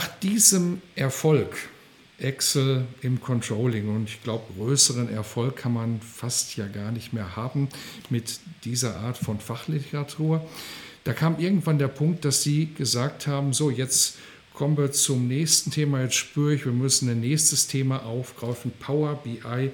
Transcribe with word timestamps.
Nach 0.00 0.08
diesem 0.20 0.80
Erfolg, 0.96 1.68
Excel 2.16 2.86
im 3.02 3.20
Controlling, 3.20 3.94
und 3.94 4.08
ich 4.08 4.22
glaube, 4.22 4.44
größeren 4.56 5.12
Erfolg 5.12 5.56
kann 5.56 5.74
man 5.74 6.00
fast 6.00 6.56
ja 6.56 6.66
gar 6.68 6.90
nicht 6.90 7.12
mehr 7.12 7.36
haben 7.36 7.68
mit 8.08 8.40
dieser 8.64 8.96
Art 8.96 9.18
von 9.18 9.40
Fachliteratur, 9.40 10.42
da 11.04 11.12
kam 11.12 11.38
irgendwann 11.38 11.78
der 11.78 11.88
Punkt, 11.88 12.24
dass 12.24 12.42
Sie 12.42 12.72
gesagt 12.74 13.26
haben, 13.26 13.52
so 13.52 13.68
jetzt 13.68 14.16
kommen 14.54 14.78
wir 14.78 14.90
zum 14.90 15.28
nächsten 15.28 15.70
Thema, 15.70 16.00
jetzt 16.00 16.14
spüre 16.14 16.54
ich, 16.54 16.64
wir 16.64 16.72
müssen 16.72 17.10
ein 17.10 17.20
nächstes 17.20 17.66
Thema 17.66 18.02
aufgreifen, 18.06 18.72
Power 18.80 19.16
BI 19.22 19.70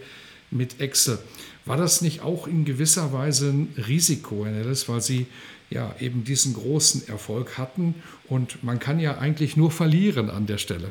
mit 0.50 0.80
Excel. 0.80 1.20
War 1.66 1.76
das 1.76 2.00
nicht 2.00 2.22
auch 2.22 2.48
in 2.48 2.64
gewisser 2.64 3.12
Weise 3.12 3.50
ein 3.50 3.74
Risiko, 3.86 4.44
Herr 4.44 4.50
Nellis, 4.50 4.88
weil 4.88 5.00
Sie 5.00 5.26
ja 5.70 5.94
eben 6.00 6.24
diesen 6.24 6.54
großen 6.54 7.08
Erfolg 7.08 7.58
hatten. 7.58 7.94
Und 8.28 8.62
man 8.62 8.78
kann 8.78 9.00
ja 9.00 9.18
eigentlich 9.18 9.56
nur 9.56 9.70
verlieren 9.70 10.30
an 10.30 10.46
der 10.46 10.58
Stelle. 10.58 10.90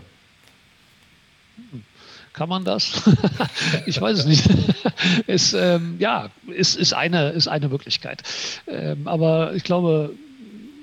Kann 2.34 2.50
man 2.50 2.66
das? 2.66 3.02
ich 3.86 4.00
weiß 4.00 4.20
es 4.20 4.26
nicht. 4.26 4.50
es, 5.28 5.54
ähm, 5.54 5.96
ja, 6.00 6.30
ist, 6.48 6.76
ist, 6.76 6.94
eine, 6.94 7.30
ist 7.30 7.48
eine 7.48 7.70
Möglichkeit. 7.70 8.24
Ähm, 8.68 9.08
aber 9.08 9.54
ich 9.56 9.64
glaube, 9.64 10.14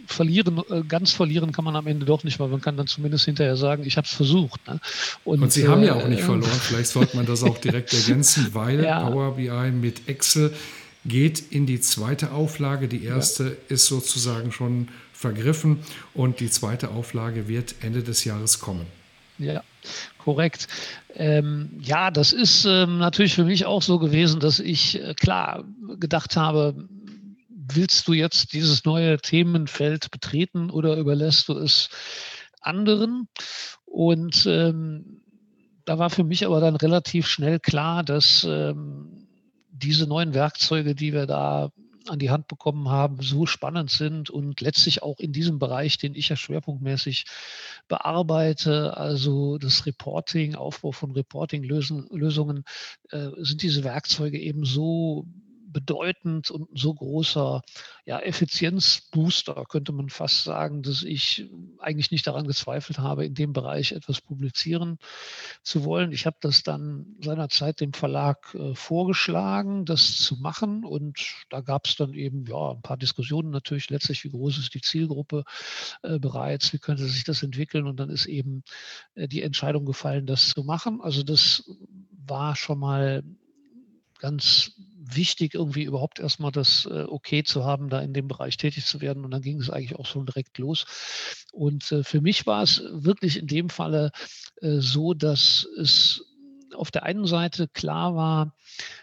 verlieren, 0.07 0.63
äh, 0.70 0.83
ganz 0.83 1.13
verlieren 1.13 1.53
kann 1.53 1.65
man 1.65 1.77
am 1.77 1.87
Ende 1.87 2.07
doch 2.07 2.25
nicht, 2.25 2.39
weil 2.41 2.48
man 2.48 2.61
kann 2.61 2.77
dann 2.77 2.87
zumindest 2.87 3.25
hinterher 3.25 3.57
sagen, 3.57 3.85
ich 3.85 3.97
habe 3.97 4.07
es 4.07 4.15
versucht. 4.15 4.67
Ne? 4.67 4.81
Und, 5.25 5.43
Und, 5.43 5.53
Sie 5.53 5.63
äh, 5.63 5.69
haben 5.69 5.83
ja 5.83 5.95
auch 5.95 6.09
nicht 6.09 6.20
äh, 6.20 6.25
verloren. 6.25 6.51
Vielleicht 6.61 6.89
sollte 6.89 7.17
man 7.17 7.27
das 7.27 7.43
auch 7.43 7.59
direkt 7.59 7.93
ergänzen, 7.93 8.48
weil 8.53 8.85
ja. 8.85 9.01
Power 9.01 9.37
BI 9.37 9.70
mit 9.73 10.09
Excel 10.09 10.55
geht 11.05 11.41
in 11.53 11.67
die 11.67 11.81
zweite 11.81 12.33
Auflage. 12.33 12.89
Die 12.89 13.05
erste 13.05 13.45
ja. 13.45 13.50
ist 13.69 13.86
sozusagen 13.86 14.53
schon 14.53 14.89
vergriffen 15.12 15.78
und 16.14 16.41
die 16.41 16.50
zweite 16.50 16.91
Auflage 16.91 17.48
wird 17.48 17.77
Ende 17.81 18.03
des 18.03 18.25
Jahres 18.25 18.58
kommen. 18.58 18.86
Ja, 19.39 19.62
korrekt. 20.19 20.69
Ähm, 21.14 21.70
ja, 21.80 22.11
das 22.11 22.33
ist 22.33 22.64
ähm, 22.64 22.98
natürlich 22.98 23.34
für 23.34 23.45
mich 23.45 23.67
auch 23.67 23.83
so 23.83 23.98
gewesen, 23.98 24.41
dass 24.41 24.61
ich 24.61 25.00
äh, 25.00 25.14
klar 25.14 25.64
gedacht 25.98 26.36
habe, 26.36 26.89
willst 27.48 28.08
du 28.08 28.12
jetzt 28.12 28.53
dieses 28.53 28.84
neue 28.84 29.19
Themenfeld 29.19 30.11
betreten 30.11 30.70
oder 30.70 30.97
überlässt 30.97 31.48
du 31.48 31.58
es 31.58 31.89
anderen? 32.61 33.28
Und 33.84 34.47
ähm, 34.47 35.23
da 35.84 35.98
war 35.98 36.11
für 36.11 36.25
mich 36.25 36.47
aber 36.47 36.61
dann 36.61 36.77
relativ 36.77 37.27
schnell 37.27 37.58
klar, 37.58 38.03
dass 38.03 38.47
ähm, 38.48 39.22
diese 39.83 40.07
neuen 40.07 40.35
Werkzeuge, 40.35 40.95
die 40.95 41.13
wir 41.13 41.27
da 41.27 41.71
an 42.09 42.19
die 42.19 42.31
Hand 42.31 42.49
bekommen 42.49 42.89
haben, 42.89 43.21
so 43.21 43.47
spannend 43.47 43.91
sind 43.91 44.31
und 44.31 44.61
letztlich 44.61 45.03
auch 45.03 45.19
in 45.19 45.33
diesem 45.33 45.59
Bereich, 45.59 45.99
den 45.99 46.15
ich 46.15 46.29
ja 46.29 46.37
schwerpunktmäßig 46.37 47.27
bearbeite, 47.89 48.97
also 48.97 49.59
das 49.59 49.87
Reporting, 49.87 50.55
Aufbau 50.55 50.92
von 50.92 51.13
Reporting-Lösungen, 51.13 52.65
äh, 53.11 53.29
sind 53.39 53.63
diese 53.63 53.85
Werkzeuge 53.85 54.39
eben 54.39 54.65
so 54.65 55.27
bedeutend 55.73 56.51
und 56.51 56.69
so 56.75 56.95
großer 56.95 57.63
ja, 58.05 58.19
Effizienzbooster, 58.19 59.65
könnte 59.69 59.93
man 59.93 60.09
fast 60.09 60.45
sagen, 60.45 60.83
dass 60.83 61.03
ich 61.03 61.49
eigentlich 61.79 62.11
nicht 62.11 62.27
daran 62.27 62.47
gezweifelt 62.47 62.99
habe, 62.99 63.25
in 63.25 63.35
dem 63.35 63.53
Bereich 63.53 63.93
etwas 63.93 64.21
publizieren 64.21 64.99
zu 65.63 65.85
wollen. 65.85 66.13
Ich 66.13 66.27
habe 66.27 66.37
das 66.41 66.63
dann 66.63 67.17
seinerzeit 67.21 67.81
dem 67.81 67.93
Verlag 67.93 68.55
äh, 68.55 68.75
vorgeschlagen, 68.75 69.85
das 69.85 70.17
zu 70.17 70.37
machen. 70.37 70.85
Und 70.85 71.45
da 71.51 71.61
gab 71.61 71.87
es 71.87 71.97
dann 71.97 72.15
eben 72.15 72.45
ja, 72.47 72.73
ein 72.73 72.83
paar 72.83 72.97
Diskussionen 72.97 73.51
natürlich 73.51 73.91
letztlich, 73.91 74.25
wie 74.25 74.31
groß 74.31 74.59
ist 74.59 74.75
die 74.75 74.81
Zielgruppe 74.81 75.45
äh, 76.03 76.19
bereits, 76.19 76.73
wie 76.73 76.79
könnte 76.79 77.07
sich 77.07 77.25
das 77.25 77.43
entwickeln. 77.43 77.87
Und 77.87 78.01
dann 78.01 78.11
ist 78.11 78.27
eben 78.27 78.63
äh, 79.15 79.29
die 79.29 79.43
Entscheidung 79.43 79.85
gefallen, 79.85 80.27
das 80.27 80.51
zu 80.51 80.65
machen. 80.65 81.01
Also 81.01 81.23
das 81.23 81.65
war 82.27 82.57
schon 82.57 82.79
mal 82.79 83.23
ganz 84.19 84.73
wichtig, 85.17 85.55
irgendwie 85.55 85.84
überhaupt 85.84 86.18
erstmal 86.18 86.52
das 86.52 86.86
äh, 86.86 87.05
Okay 87.05 87.42
zu 87.42 87.64
haben, 87.64 87.89
da 87.89 88.00
in 88.00 88.12
dem 88.12 88.28
Bereich 88.28 88.56
tätig 88.56 88.86
zu 88.86 89.00
werden. 89.00 89.24
Und 89.24 89.30
dann 89.30 89.42
ging 89.42 89.61
es 89.61 89.70
eigentlich 89.70 89.96
auch 89.96 90.06
schon 90.06 90.27
direkt 90.27 90.58
los. 90.58 90.86
Und 91.52 91.90
äh, 91.92 92.05
für 92.05 92.20
mich 92.20 92.46
war 92.46 92.62
es 92.62 92.83
wirklich 92.90 93.39
in 93.39 93.46
dem 93.46 93.68
Falle 93.68 94.12
äh, 94.61 94.78
so, 94.78 95.14
dass 95.14 95.67
es 95.78 96.24
auf 96.74 96.90
der 96.90 97.02
einen 97.02 97.27
Seite 97.27 97.68
klar 97.68 98.14
war, 98.14 98.56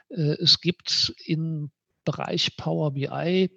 es 0.10 0.60
gibt 0.60 1.14
in 1.24 1.70
Bereich 2.10 2.58
Power 2.58 2.92
BI 2.94 3.52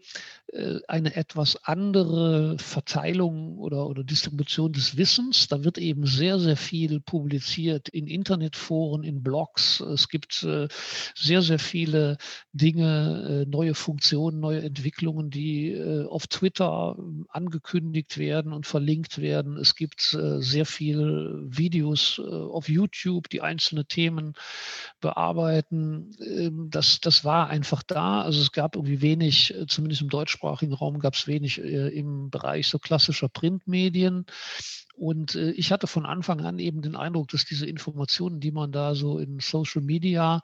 äh, 0.53 0.81
eine 0.87 1.17
etwas 1.17 1.57
andere 1.65 2.59
Verteilung 2.59 3.57
oder, 3.57 3.87
oder 3.87 4.05
Distribution 4.05 4.71
des 4.73 4.99
Wissens. 4.99 5.49
Da 5.49 5.65
wird 5.65 5.79
eben 5.79 6.05
sehr, 6.05 6.39
sehr 6.39 6.59
viel 6.59 7.01
publiziert 7.01 7.89
in 7.89 8.07
Internetforen, 8.07 9.03
in 9.03 9.23
Blogs. 9.23 9.81
Es 9.81 10.11
gibt 10.11 10.43
äh, 10.43 10.69
sehr, 11.15 11.41
sehr 11.41 11.59
viele 11.59 12.19
Dinge, 12.53 13.45
äh, 13.47 13.51
neue 13.51 13.75
Funktionen, 13.75 14.41
neue 14.41 14.63
Entwicklungen, 14.63 15.31
die 15.31 15.81
auf 16.09 16.27
Twitter 16.27 16.97
angekündigt 17.29 18.19
werden 18.19 18.53
und 18.53 18.67
verlinkt 18.67 19.19
werden. 19.19 19.57
Es 19.57 19.75
gibt 19.75 20.01
sehr 20.01 20.67
viele 20.67 21.43
Videos 21.47 22.21
auf 22.21 22.69
YouTube, 22.69 23.29
die 23.31 23.41
einzelne 23.41 23.87
Themen 23.87 24.35
bearbeiten. 25.01 26.11
Ähm, 26.21 26.69
das, 26.71 27.01
das 27.01 27.25
war 27.25 27.49
einfach 27.49 27.83
da. 27.83 28.23
Also 28.23 28.42
es 28.43 28.53
gab 28.53 28.77
irgendwie 28.77 29.01
wenig, 29.01 29.55
zumindest 29.69 30.03
im 30.03 30.09
Deutschsprachigen 30.09 30.43
deutschsprachigen 30.43 30.75
Raum 30.75 30.99
gab 30.99 31.15
es 31.15 31.27
wenig 31.27 31.61
äh, 31.63 31.89
im 31.89 32.31
Bereich 32.31 32.67
so 32.67 32.79
klassischer 32.79 33.29
Printmedien. 33.29 34.27
Und 34.95 35.35
äh, 35.35 35.51
ich 35.53 35.73
hatte 35.73 35.87
von 35.87 36.07
Anfang 36.07 36.41
an 36.43 36.59
eben 36.59 36.83
den 36.83 36.97
Eindruck, 36.97 37.29
dass 37.29 37.45
diese 37.45 37.67
Informationen, 37.67 38.41
die 38.41 38.53
man 38.53 38.73
da 38.73 38.95
so 38.95 39.19
in 39.19 39.41
Social 39.41 39.83
Media 39.83 40.43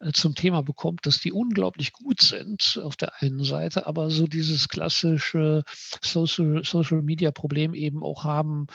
äh, 0.00 0.12
zum 0.12 0.34
Thema 0.34 0.62
bekommt, 0.62 1.06
dass 1.06 1.18
die 1.18 1.32
unglaublich 1.32 1.92
gut 1.92 2.20
sind 2.20 2.78
auf 2.82 2.96
der 2.96 3.20
einen 3.22 3.42
Seite, 3.42 3.86
aber 3.86 4.10
so 4.10 4.26
dieses 4.26 4.68
klassische 4.68 5.64
Social, 6.02 6.62
Social 6.64 7.02
Media 7.02 7.30
Problem 7.30 7.74
eben 7.74 8.02
auch 8.02 8.24
haben, 8.24 8.66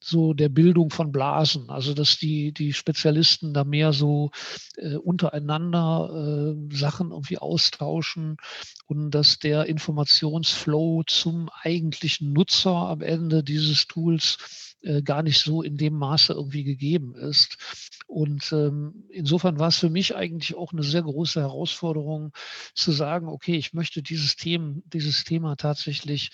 so 0.00 0.32
der 0.32 0.48
Bildung 0.48 0.90
von 0.90 1.10
Blasen. 1.10 1.70
Also 1.70 1.92
dass 1.92 2.16
die, 2.18 2.52
die 2.52 2.72
Spezialisten 2.72 3.52
da 3.52 3.64
mehr 3.64 3.92
so 3.92 4.30
äh, 4.76 4.94
untereinander 4.94 6.54
äh, 6.54 6.74
Sachen 6.76 7.10
irgendwie 7.10 7.38
austauschen 7.38 8.36
und 8.88 9.10
dass 9.10 9.38
der 9.38 9.66
Informationsflow 9.66 11.02
zum 11.06 11.50
eigentlichen 11.62 12.32
Nutzer 12.32 12.72
am 12.72 13.02
Ende 13.02 13.44
dieses 13.44 13.86
Tools 13.86 14.38
äh, 14.80 15.02
gar 15.02 15.22
nicht 15.22 15.40
so 15.40 15.62
in 15.62 15.76
dem 15.76 15.94
Maße 15.94 16.32
irgendwie 16.32 16.64
gegeben 16.64 17.14
ist. 17.14 17.58
Und 18.06 18.50
ähm, 18.52 19.04
insofern 19.10 19.58
war 19.58 19.68
es 19.68 19.78
für 19.78 19.90
mich 19.90 20.16
eigentlich 20.16 20.56
auch 20.56 20.72
eine 20.72 20.82
sehr 20.82 21.02
große 21.02 21.40
Herausforderung 21.40 22.32
zu 22.74 22.92
sagen, 22.92 23.28
okay, 23.28 23.56
ich 23.56 23.74
möchte 23.74 24.02
dieses 24.02 24.36
Thema, 24.36 24.80
dieses 24.86 25.24
Thema 25.24 25.56
tatsächlich 25.56 26.30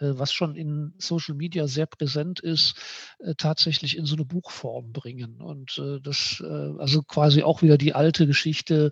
äh, 0.00 0.18
was 0.18 0.32
schon 0.32 0.54
in 0.54 0.94
Social 0.98 1.34
Media 1.34 1.66
sehr 1.66 1.86
präsent 1.86 2.40
ist, 2.40 2.76
äh, 3.18 3.34
tatsächlich 3.36 3.96
in 3.96 4.06
so 4.06 4.14
eine 4.14 4.24
Buchform 4.24 4.92
bringen. 4.92 5.40
Und 5.40 5.78
äh, 5.78 6.00
das, 6.00 6.42
also 6.42 7.02
quasi 7.02 7.42
auch 7.42 7.62
wieder 7.62 7.76
die 7.78 7.94
alte 7.94 8.26
Geschichte, 8.26 8.90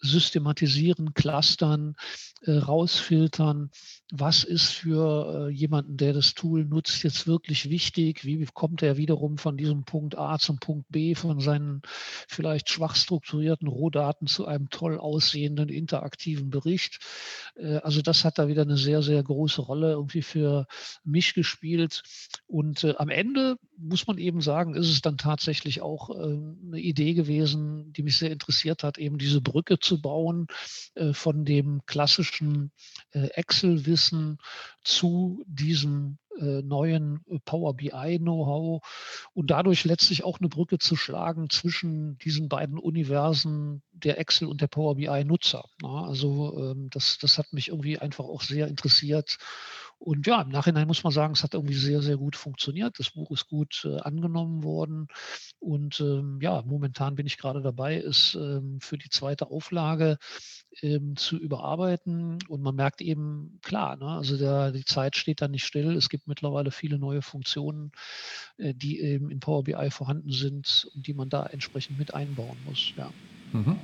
systematisieren, 0.00 1.14
clustern, 1.14 1.96
äh, 2.42 2.52
rausfiltern, 2.52 3.70
was 4.10 4.44
ist 4.44 4.72
für 4.72 5.48
äh, 5.48 5.52
jemanden, 5.52 5.96
der 5.96 6.12
das 6.12 6.34
Tool 6.34 6.64
nutzt, 6.64 7.02
jetzt 7.02 7.26
wirklich 7.26 7.68
wichtig, 7.68 8.24
wie 8.24 8.46
kommt 8.46 8.82
er 8.82 8.96
wiederum 8.96 9.38
von 9.38 9.56
diesem 9.56 9.84
Punkt 9.84 10.16
A 10.16 10.38
zum 10.38 10.58
Punkt 10.58 10.86
B, 10.88 11.14
von 11.14 11.40
seinen 11.40 11.82
vielleicht 12.28 12.70
schwach 12.70 12.96
strukturierten 12.96 13.68
Rohdaten 13.68 14.26
zu 14.26 14.46
einem 14.46 14.70
toll 14.70 14.98
aussehenden 14.98 15.68
interaktiven 15.68 16.50
Bericht. 16.50 17.00
Äh, 17.56 17.76
also 17.78 18.02
das 18.02 18.24
hat 18.24 18.38
da 18.38 18.48
wieder 18.48 18.62
eine 18.62 18.76
sehr, 18.76 19.02
sehr 19.02 19.22
große 19.22 19.60
Rolle 19.60 19.90
irgendwie 19.92 20.22
für 20.22 20.66
mich 21.04 21.34
gespielt. 21.34 22.02
Und 22.46 22.84
äh, 22.84 22.94
am 22.98 23.08
Ende 23.08 23.56
muss 23.76 24.06
man 24.06 24.18
eben 24.18 24.40
sagen, 24.40 24.74
ist 24.74 24.88
es 24.88 25.00
dann 25.00 25.18
tatsächlich 25.18 25.82
auch 25.82 26.10
äh, 26.10 26.14
eine 26.14 26.80
Idee 26.80 27.14
gewesen, 27.14 27.92
die 27.92 28.02
mich 28.02 28.16
sehr 28.16 28.30
interessiert 28.30 28.82
hat, 28.82 28.98
eben 28.98 29.18
diese 29.18 29.40
Brücke 29.40 29.78
zu 29.78 29.87
bauen 29.96 30.48
äh, 30.94 31.14
von 31.14 31.46
dem 31.46 31.80
klassischen 31.86 32.72
äh, 33.12 33.28
Excel-Wissen 33.28 34.36
zu 34.84 35.42
diesem 35.46 36.18
äh, 36.38 36.62
neuen 36.62 37.24
Power 37.46 37.74
BI-Know-how 37.74 38.82
und 39.32 39.50
dadurch 39.50 39.84
letztlich 39.84 40.24
auch 40.24 40.40
eine 40.40 40.50
Brücke 40.50 40.78
zu 40.78 40.94
schlagen 40.94 41.48
zwischen 41.48 42.18
diesen 42.18 42.50
beiden 42.50 42.78
Universen 42.78 43.82
der 44.04 44.18
Excel 44.18 44.48
und 44.48 44.60
der 44.60 44.66
Power 44.68 44.96
BI-Nutzer. 44.96 45.64
Also 45.82 46.72
ähm, 46.72 46.88
das, 46.90 47.18
das 47.18 47.38
hat 47.38 47.52
mich 47.52 47.68
irgendwie 47.68 47.98
einfach 47.98 48.24
auch 48.24 48.42
sehr 48.42 48.68
interessiert 48.68 49.38
und 50.00 50.26
ja, 50.28 50.42
im 50.42 50.48
Nachhinein 50.48 50.86
muss 50.86 51.02
man 51.02 51.12
sagen, 51.12 51.32
es 51.32 51.42
hat 51.42 51.54
irgendwie 51.54 51.74
sehr, 51.74 52.02
sehr 52.02 52.16
gut 52.16 52.36
funktioniert. 52.36 52.98
Das 53.00 53.10
Buch 53.10 53.32
ist 53.32 53.48
gut 53.48 53.84
äh, 53.84 53.98
angenommen 53.98 54.62
worden. 54.62 55.08
Und 55.58 56.00
ähm, 56.00 56.38
ja, 56.40 56.62
momentan 56.64 57.16
bin 57.16 57.26
ich 57.26 57.36
gerade 57.36 57.62
dabei, 57.62 57.96
es 57.96 58.36
ähm, 58.36 58.80
für 58.80 58.96
die 58.96 59.10
zweite 59.10 59.50
Auflage 59.50 60.18
ähm, 60.82 61.16
zu 61.16 61.36
überarbeiten. 61.36 62.38
Und 62.48 62.62
man 62.62 62.76
merkt 62.76 63.00
eben, 63.00 63.58
klar, 63.62 63.96
ne, 63.96 64.06
also 64.06 64.36
der, 64.36 64.70
die 64.70 64.84
Zeit 64.84 65.16
steht 65.16 65.42
da 65.42 65.48
nicht 65.48 65.64
still. 65.64 65.96
Es 65.96 66.08
gibt 66.08 66.28
mittlerweile 66.28 66.70
viele 66.70 66.98
neue 66.98 67.22
Funktionen, 67.22 67.90
äh, 68.56 68.74
die 68.74 69.00
eben 69.00 69.30
in 69.30 69.40
Power 69.40 69.64
BI 69.64 69.90
vorhanden 69.90 70.30
sind 70.30 70.88
und 70.94 71.08
die 71.08 71.14
man 71.14 71.28
da 71.28 71.44
entsprechend 71.44 71.98
mit 71.98 72.14
einbauen 72.14 72.58
muss. 72.64 72.92
Ja. 72.96 73.10
Mhm. 73.52 73.76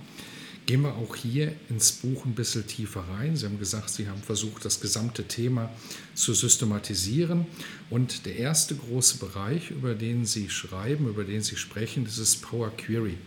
Gehen 0.67 0.81
wir 0.81 0.95
auch 0.95 1.15
hier 1.15 1.53
ins 1.69 1.93
Buch 1.93 2.25
ein 2.25 2.35
bisschen 2.35 2.67
tiefer 2.67 3.05
rein. 3.19 3.37
Sie 3.37 3.45
haben 3.45 3.59
gesagt, 3.59 3.91
Sie 3.91 4.09
haben 4.09 4.23
versucht, 4.23 4.65
das 4.65 4.81
gesamte 4.81 5.25
Thema 5.25 5.69
zu 6.15 6.33
systematisieren. 6.33 7.45
Und 7.91 8.25
der 8.25 8.37
erste 8.37 8.75
große 8.75 9.19
Bereich, 9.19 9.71
über 9.71 9.95
den 9.95 10.25
Sie 10.25 10.49
schreiben, 10.49 11.07
über 11.07 11.25
den 11.25 11.43
Sie 11.43 11.57
sprechen, 11.57 12.05
das 12.05 12.17
ist 12.17 12.41
Power 12.41 12.71
Query. 12.75 13.19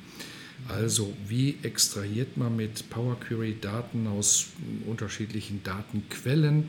Also 0.68 1.14
wie 1.28 1.58
extrahiert 1.62 2.38
man 2.38 2.56
mit 2.56 2.90
Power 2.90 3.20
Query 3.20 3.58
Daten 3.62 4.08
aus 4.08 4.48
unterschiedlichen 4.88 5.62
Datenquellen? 5.64 6.66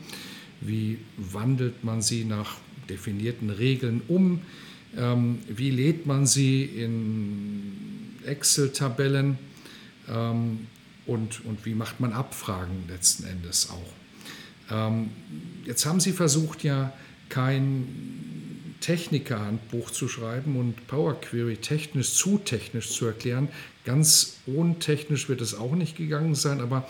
Wie 0.61 0.99
wandelt 1.17 1.83
man 1.83 2.01
sie 2.01 2.25
nach 2.25 2.57
definierten 2.89 3.49
Regeln 3.49 4.01
um? 4.07 4.41
Ähm, 4.95 5.39
wie 5.47 5.71
lädt 5.71 6.05
man 6.05 6.27
sie 6.27 6.63
in 6.63 7.73
Excel-Tabellen? 8.25 9.37
Ähm, 10.09 10.67
und, 11.05 11.43
und 11.45 11.65
wie 11.65 11.73
macht 11.73 11.99
man 11.99 12.13
Abfragen 12.13 12.85
letzten 12.87 13.25
Endes 13.25 13.69
auch. 13.69 13.93
Ähm, 14.71 15.09
jetzt 15.65 15.85
haben 15.85 15.99
Sie 15.99 16.11
versucht, 16.11 16.63
ja 16.63 16.93
kein 17.29 18.75
Technikerhandbuch 18.81 19.91
zu 19.91 20.07
schreiben 20.07 20.55
und 20.55 20.87
Power 20.87 21.19
Query 21.19 21.57
technisch 21.57 22.13
zu 22.13 22.37
technisch 22.37 22.91
zu 22.91 23.05
erklären. 23.05 23.49
Ganz 23.85 24.37
untechnisch 24.45 25.29
wird 25.29 25.41
es 25.41 25.55
auch 25.55 25.75
nicht 25.75 25.97
gegangen 25.97 26.35
sein, 26.35 26.61
aber 26.61 26.87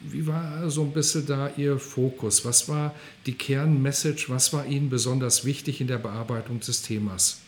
wie 0.00 0.26
war 0.26 0.70
so 0.70 0.82
ein 0.82 0.92
bisschen 0.92 1.26
da 1.26 1.50
Ihr 1.56 1.78
Fokus? 1.78 2.44
Was 2.44 2.68
war 2.68 2.94
die 3.26 3.34
Kernmessage? 3.34 4.26
Was 4.28 4.52
war 4.52 4.66
Ihnen 4.66 4.90
besonders 4.90 5.44
wichtig 5.44 5.80
in 5.80 5.86
der 5.86 5.98
Bearbeitung 5.98 6.60
des 6.60 6.82
Themas? 6.82 7.40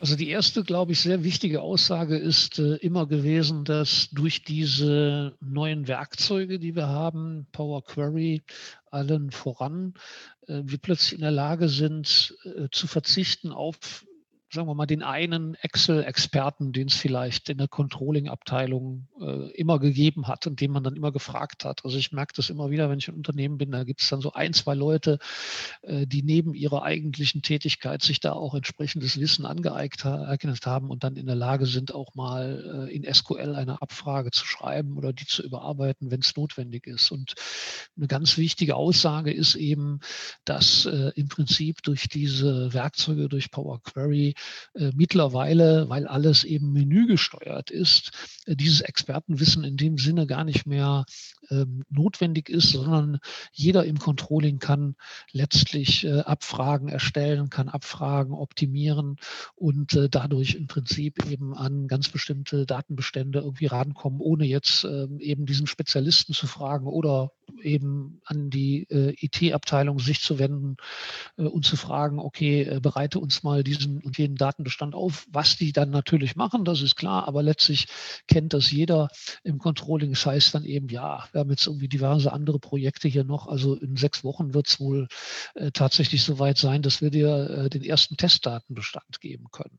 Also 0.00 0.16
die 0.16 0.30
erste, 0.30 0.64
glaube 0.64 0.92
ich, 0.92 1.00
sehr 1.00 1.24
wichtige 1.24 1.60
Aussage 1.60 2.16
ist 2.16 2.58
äh, 2.58 2.76
immer 2.76 3.06
gewesen, 3.06 3.64
dass 3.64 4.08
durch 4.10 4.42
diese 4.42 5.36
neuen 5.40 5.88
Werkzeuge, 5.88 6.58
die 6.58 6.74
wir 6.74 6.88
haben, 6.88 7.46
Power 7.52 7.84
Query 7.84 8.42
allen 8.90 9.30
voran, 9.30 9.92
äh, 10.46 10.62
wir 10.64 10.78
plötzlich 10.78 11.12
in 11.12 11.20
der 11.20 11.30
Lage 11.30 11.68
sind, 11.68 12.34
äh, 12.44 12.68
zu 12.70 12.86
verzichten 12.86 13.52
auf 13.52 14.06
sagen 14.52 14.66
wir 14.66 14.74
mal, 14.74 14.86
den 14.86 15.02
einen 15.02 15.54
Excel-Experten, 15.54 16.72
den 16.72 16.88
es 16.88 16.94
vielleicht 16.94 17.48
in 17.48 17.58
der 17.58 17.68
Controlling-Abteilung 17.68 19.06
äh, 19.20 19.50
immer 19.52 19.78
gegeben 19.78 20.26
hat 20.26 20.46
und 20.46 20.60
den 20.60 20.72
man 20.72 20.82
dann 20.82 20.96
immer 20.96 21.12
gefragt 21.12 21.64
hat. 21.64 21.84
Also 21.84 21.96
ich 21.96 22.10
merke 22.10 22.32
das 22.34 22.50
immer 22.50 22.70
wieder, 22.70 22.90
wenn 22.90 22.98
ich 22.98 23.08
ein 23.08 23.14
Unternehmen 23.14 23.58
bin, 23.58 23.70
da 23.70 23.84
gibt 23.84 24.02
es 24.02 24.08
dann 24.08 24.20
so 24.20 24.32
ein, 24.32 24.52
zwei 24.52 24.74
Leute, 24.74 25.18
äh, 25.82 26.06
die 26.06 26.22
neben 26.22 26.54
ihrer 26.54 26.82
eigentlichen 26.82 27.42
Tätigkeit 27.42 28.02
sich 28.02 28.18
da 28.18 28.32
auch 28.32 28.54
entsprechendes 28.54 29.20
Wissen 29.20 29.46
angeeignet 29.46 30.66
haben 30.66 30.90
und 30.90 31.04
dann 31.04 31.16
in 31.16 31.26
der 31.26 31.36
Lage 31.36 31.66
sind, 31.66 31.94
auch 31.94 32.14
mal 32.16 32.88
äh, 32.88 32.94
in 32.94 33.12
SQL 33.12 33.54
eine 33.54 33.80
Abfrage 33.80 34.32
zu 34.32 34.44
schreiben 34.44 34.96
oder 34.96 35.12
die 35.12 35.26
zu 35.26 35.44
überarbeiten, 35.44 36.10
wenn 36.10 36.20
es 36.20 36.36
notwendig 36.36 36.88
ist. 36.88 37.12
Und 37.12 37.34
eine 37.96 38.08
ganz 38.08 38.36
wichtige 38.36 38.74
Aussage 38.74 39.32
ist 39.32 39.54
eben, 39.54 40.00
dass 40.44 40.86
äh, 40.86 41.12
im 41.14 41.28
Prinzip 41.28 41.82
durch 41.82 42.08
diese 42.08 42.72
Werkzeuge, 42.72 43.28
durch 43.28 43.52
Power 43.52 43.80
Query, 43.82 44.34
äh, 44.74 44.90
mittlerweile, 44.94 45.88
weil 45.88 46.06
alles 46.06 46.44
eben 46.44 46.72
menügesteuert 46.72 47.70
ist, 47.70 48.10
äh, 48.46 48.56
dieses 48.56 48.80
Expertenwissen 48.80 49.64
in 49.64 49.76
dem 49.76 49.98
Sinne 49.98 50.26
gar 50.26 50.44
nicht 50.44 50.66
mehr 50.66 51.04
ähm, 51.50 51.84
notwendig 51.88 52.48
ist, 52.48 52.70
sondern 52.70 53.18
jeder 53.52 53.84
im 53.84 53.98
Controlling 53.98 54.58
kann 54.58 54.96
letztlich 55.32 56.04
äh, 56.04 56.20
Abfragen 56.20 56.88
erstellen, 56.88 57.50
kann 57.50 57.68
Abfragen 57.68 58.34
optimieren 58.34 59.16
und 59.54 59.94
äh, 59.94 60.08
dadurch 60.08 60.54
im 60.54 60.66
Prinzip 60.66 61.24
eben 61.30 61.54
an 61.54 61.88
ganz 61.88 62.08
bestimmte 62.08 62.66
Datenbestände 62.66 63.40
irgendwie 63.40 63.66
rankommen, 63.66 64.20
ohne 64.20 64.46
jetzt 64.46 64.84
ähm, 64.84 65.18
eben 65.20 65.46
diesen 65.46 65.66
Spezialisten 65.66 66.34
zu 66.34 66.46
fragen 66.46 66.86
oder 66.86 67.32
eben 67.62 68.20
an 68.24 68.50
die 68.50 68.84
äh, 68.90 69.14
IT-Abteilung 69.20 69.98
sich 69.98 70.20
zu 70.20 70.38
wenden 70.38 70.76
äh, 71.36 71.42
und 71.42 71.64
zu 71.64 71.76
fragen, 71.76 72.18
okay, 72.18 72.62
äh, 72.62 72.80
bereite 72.80 73.18
uns 73.18 73.42
mal 73.42 73.64
diesen 73.64 74.00
und 74.02 74.18
jenen 74.18 74.36
Datenbestand 74.36 74.94
auf, 74.94 75.26
was 75.30 75.56
die 75.56 75.72
dann 75.72 75.90
natürlich 75.90 76.36
machen, 76.36 76.64
das 76.64 76.82
ist 76.82 76.96
klar, 76.96 77.26
aber 77.28 77.42
letztlich 77.42 77.86
kennt 78.28 78.52
das 78.54 78.70
jeder 78.70 79.08
im 79.42 79.58
Controlling. 79.58 80.10
Das 80.10 80.26
heißt 80.26 80.54
dann 80.54 80.64
eben, 80.64 80.88
ja, 80.88 81.24
wir 81.40 81.44
haben 81.44 81.50
jetzt 81.50 81.66
irgendwie 81.66 81.88
diverse 81.88 82.32
andere 82.32 82.58
Projekte 82.58 83.08
hier 83.08 83.24
noch. 83.24 83.46
Also 83.46 83.74
in 83.74 83.96
sechs 83.96 84.22
Wochen 84.24 84.52
wird 84.52 84.68
es 84.68 84.78
wohl 84.78 85.08
äh, 85.54 85.70
tatsächlich 85.70 86.22
soweit 86.22 86.58
sein, 86.58 86.82
dass 86.82 87.00
wir 87.00 87.10
dir 87.10 87.48
äh, 87.50 87.70
den 87.70 87.82
ersten 87.82 88.18
Testdatenbestand 88.18 89.20
geben 89.20 89.46
können. 89.50 89.78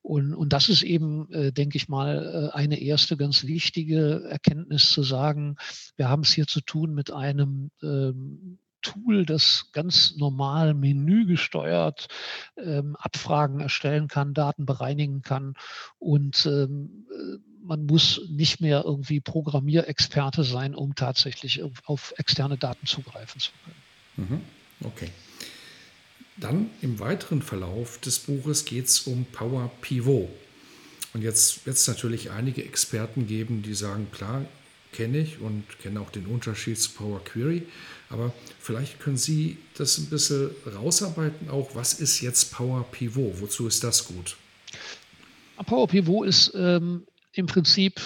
Und, 0.00 0.34
und 0.34 0.54
das 0.54 0.70
ist 0.70 0.82
eben, 0.82 1.30
äh, 1.32 1.52
denke 1.52 1.76
ich 1.76 1.88
mal, 1.88 2.50
äh, 2.52 2.56
eine 2.56 2.80
erste 2.80 3.18
ganz 3.18 3.44
wichtige 3.44 4.24
Erkenntnis 4.24 4.90
zu 4.90 5.02
sagen, 5.02 5.56
wir 5.96 6.08
haben 6.08 6.22
es 6.22 6.32
hier 6.32 6.46
zu 6.46 6.62
tun 6.62 6.94
mit 6.94 7.10
einem 7.10 7.70
ähm, 7.82 8.58
Tool, 8.82 9.24
das 9.24 9.70
ganz 9.72 10.16
normal 10.16 10.74
menügesteuert 10.74 12.08
ähm, 12.56 12.96
Abfragen 12.96 13.60
erstellen 13.60 14.08
kann, 14.08 14.34
Daten 14.34 14.66
bereinigen 14.66 15.22
kann 15.22 15.54
und 15.98 16.46
ähm, 16.46 17.06
äh, 17.10 17.38
man 17.64 17.86
muss 17.86 18.20
nicht 18.28 18.60
mehr 18.60 18.82
irgendwie 18.84 19.20
Programmierexperte 19.20 20.44
sein, 20.44 20.74
um 20.74 20.94
tatsächlich 20.94 21.62
auf 21.84 22.12
externe 22.16 22.58
Daten 22.58 22.86
zugreifen 22.86 23.40
zu 23.40 23.52
können. 23.64 24.28
Mhm. 24.28 24.86
Okay. 24.86 25.10
Dann 26.36 26.70
im 26.80 26.98
weiteren 26.98 27.42
Verlauf 27.42 27.98
des 27.98 28.18
Buches 28.18 28.64
geht 28.64 28.86
es 28.86 29.00
um 29.00 29.26
Power 29.26 29.70
Pivot. 29.80 30.28
Und 31.14 31.22
jetzt 31.22 31.66
wird 31.66 31.76
es 31.76 31.86
natürlich 31.86 32.30
einige 32.30 32.64
Experten 32.64 33.26
geben, 33.26 33.62
die 33.62 33.74
sagen, 33.74 34.08
klar, 34.10 34.46
kenne 34.92 35.18
ich 35.18 35.40
und 35.40 35.64
kenne 35.80 36.00
auch 36.00 36.10
den 36.10 36.26
Unterschied 36.26 36.78
zu 36.78 36.90
Power 36.92 37.22
Query. 37.24 37.62
Aber 38.10 38.32
vielleicht 38.60 39.00
können 39.00 39.16
Sie 39.16 39.56
das 39.76 39.98
ein 39.98 40.06
bisschen 40.06 40.50
rausarbeiten, 40.66 41.48
auch 41.48 41.74
was 41.74 41.94
ist 41.94 42.20
jetzt 42.20 42.52
Power 42.52 42.84
Pivot? 42.90 43.40
Wozu 43.40 43.66
ist 43.66 43.82
das 43.82 44.06
gut? 44.06 44.36
Power 45.66 45.88
Pivot 45.88 46.26
ist 46.26 46.52
ähm, 46.54 47.06
im 47.32 47.46
Prinzip 47.46 48.00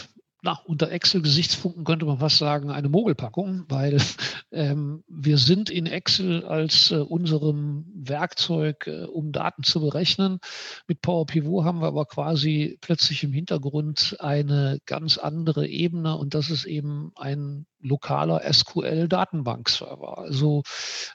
na, 0.47 0.61
unter 0.65 0.93
Excel-Gesichtspunkten 0.93 1.83
könnte 1.83 2.07
man 2.07 2.19
fast 2.19 2.39
sagen, 2.39 2.71
eine 2.71 2.89
Mogelpackung, 2.89 3.65
weil 3.69 3.99
ähm, 4.53 5.03
wir 5.09 5.39
sind 5.39 5.71
in 5.71 5.87
Excel 5.87 6.45
als 6.45 6.93
äh, 6.93 6.99
unserem 6.99 7.85
Werkzeug, 7.93 8.87
äh, 8.87 9.07
um 9.07 9.33
Daten 9.33 9.65
zu 9.65 9.81
berechnen. 9.81 10.39
Mit 10.87 11.03
Power 11.03 11.27
Pivot 11.27 11.65
haben 11.65 11.81
wir 11.81 11.89
aber 11.89 12.07
quasi 12.07 12.79
plötzlich 12.81 13.25
im 13.25 13.33
Hintergrund 13.33 14.17
eine 14.21 14.79
ganz 14.87 15.19
andere 15.19 15.67
Ebene 15.67 16.17
und 16.17 16.35
das 16.35 16.51
ist 16.51 16.65
eben 16.65 17.11
ein 17.17 17.67
lokaler 17.81 18.41
SQL-Datenbankserver. 18.53 20.19
Also 20.19 20.63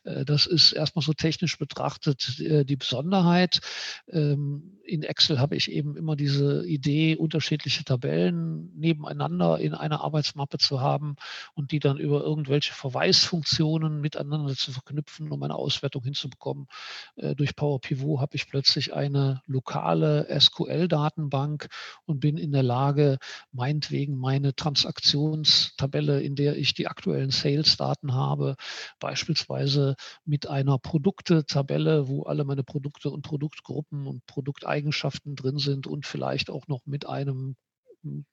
äh, 0.04 0.26
das 0.26 0.46
ist 0.46 0.72
erstmal 0.72 1.04
so 1.04 1.14
technisch 1.14 1.58
betrachtet 1.58 2.40
äh, 2.40 2.66
die 2.66 2.76
Besonderheit. 2.76 3.60
Ähm, 4.08 4.80
in 4.84 5.04
Excel 5.04 5.40
habe 5.40 5.56
ich 5.56 5.72
eben 5.72 5.96
immer 5.96 6.16
diese 6.16 6.66
Idee, 6.66 7.16
unterschiedliche 7.16 7.84
Tabellen 7.84 8.72
nebeneinander 8.78 9.60
in 9.60 9.74
einer 9.74 10.02
Arbeitsmappe 10.02 10.58
zu 10.58 10.82
haben 10.82 11.16
und 11.54 11.72
die 11.72 11.80
dann 11.80 11.98
über 11.98 12.22
irgendwelche 12.22 12.74
Verweisfunktionen 12.74 14.02
miteinander 14.02 14.56
zu 14.56 14.72
verknüpfen, 14.72 15.32
um 15.32 15.42
eine 15.44 15.56
Auswertung 15.56 16.04
hinzubekommen. 16.04 16.68
Äh, 17.16 17.36
durch 17.36 17.56
Power 17.56 17.80
Pivot 17.80 18.20
habe 18.20 18.36
ich 18.36 18.48
plötzlich 18.48 18.94
eine 18.94 19.42
lokale 19.46 20.28
SQL-Datenbank 20.40 21.68
und 22.06 22.20
bin 22.20 22.38
in 22.38 22.52
der 22.52 22.64
Lage, 22.64 23.18
meinetwegen 23.52 24.18
meine 24.18 24.56
Transaktionstabelle, 24.56 26.22
in 26.22 26.36
der 26.36 26.51
der 26.52 26.58
ich 26.60 26.74
die 26.74 26.88
aktuellen 26.88 27.30
Sales-Daten 27.30 28.14
habe, 28.14 28.56
beispielsweise 29.00 29.96
mit 30.26 30.48
einer 30.48 30.78
Produkte-Tabelle, 30.78 32.10
wo 32.10 32.24
alle 32.24 32.44
meine 32.44 32.64
Produkte 32.64 33.10
und 33.10 33.22
Produktgruppen 33.22 34.06
und 34.06 34.26
Produkteigenschaften 34.26 35.36
drin 35.36 35.58
sind 35.60 35.88
und 35.88 36.06
vielleicht 36.06 36.50
auch 36.50 36.68
noch 36.68 36.86
mit 36.86 37.08
einem 37.08 37.56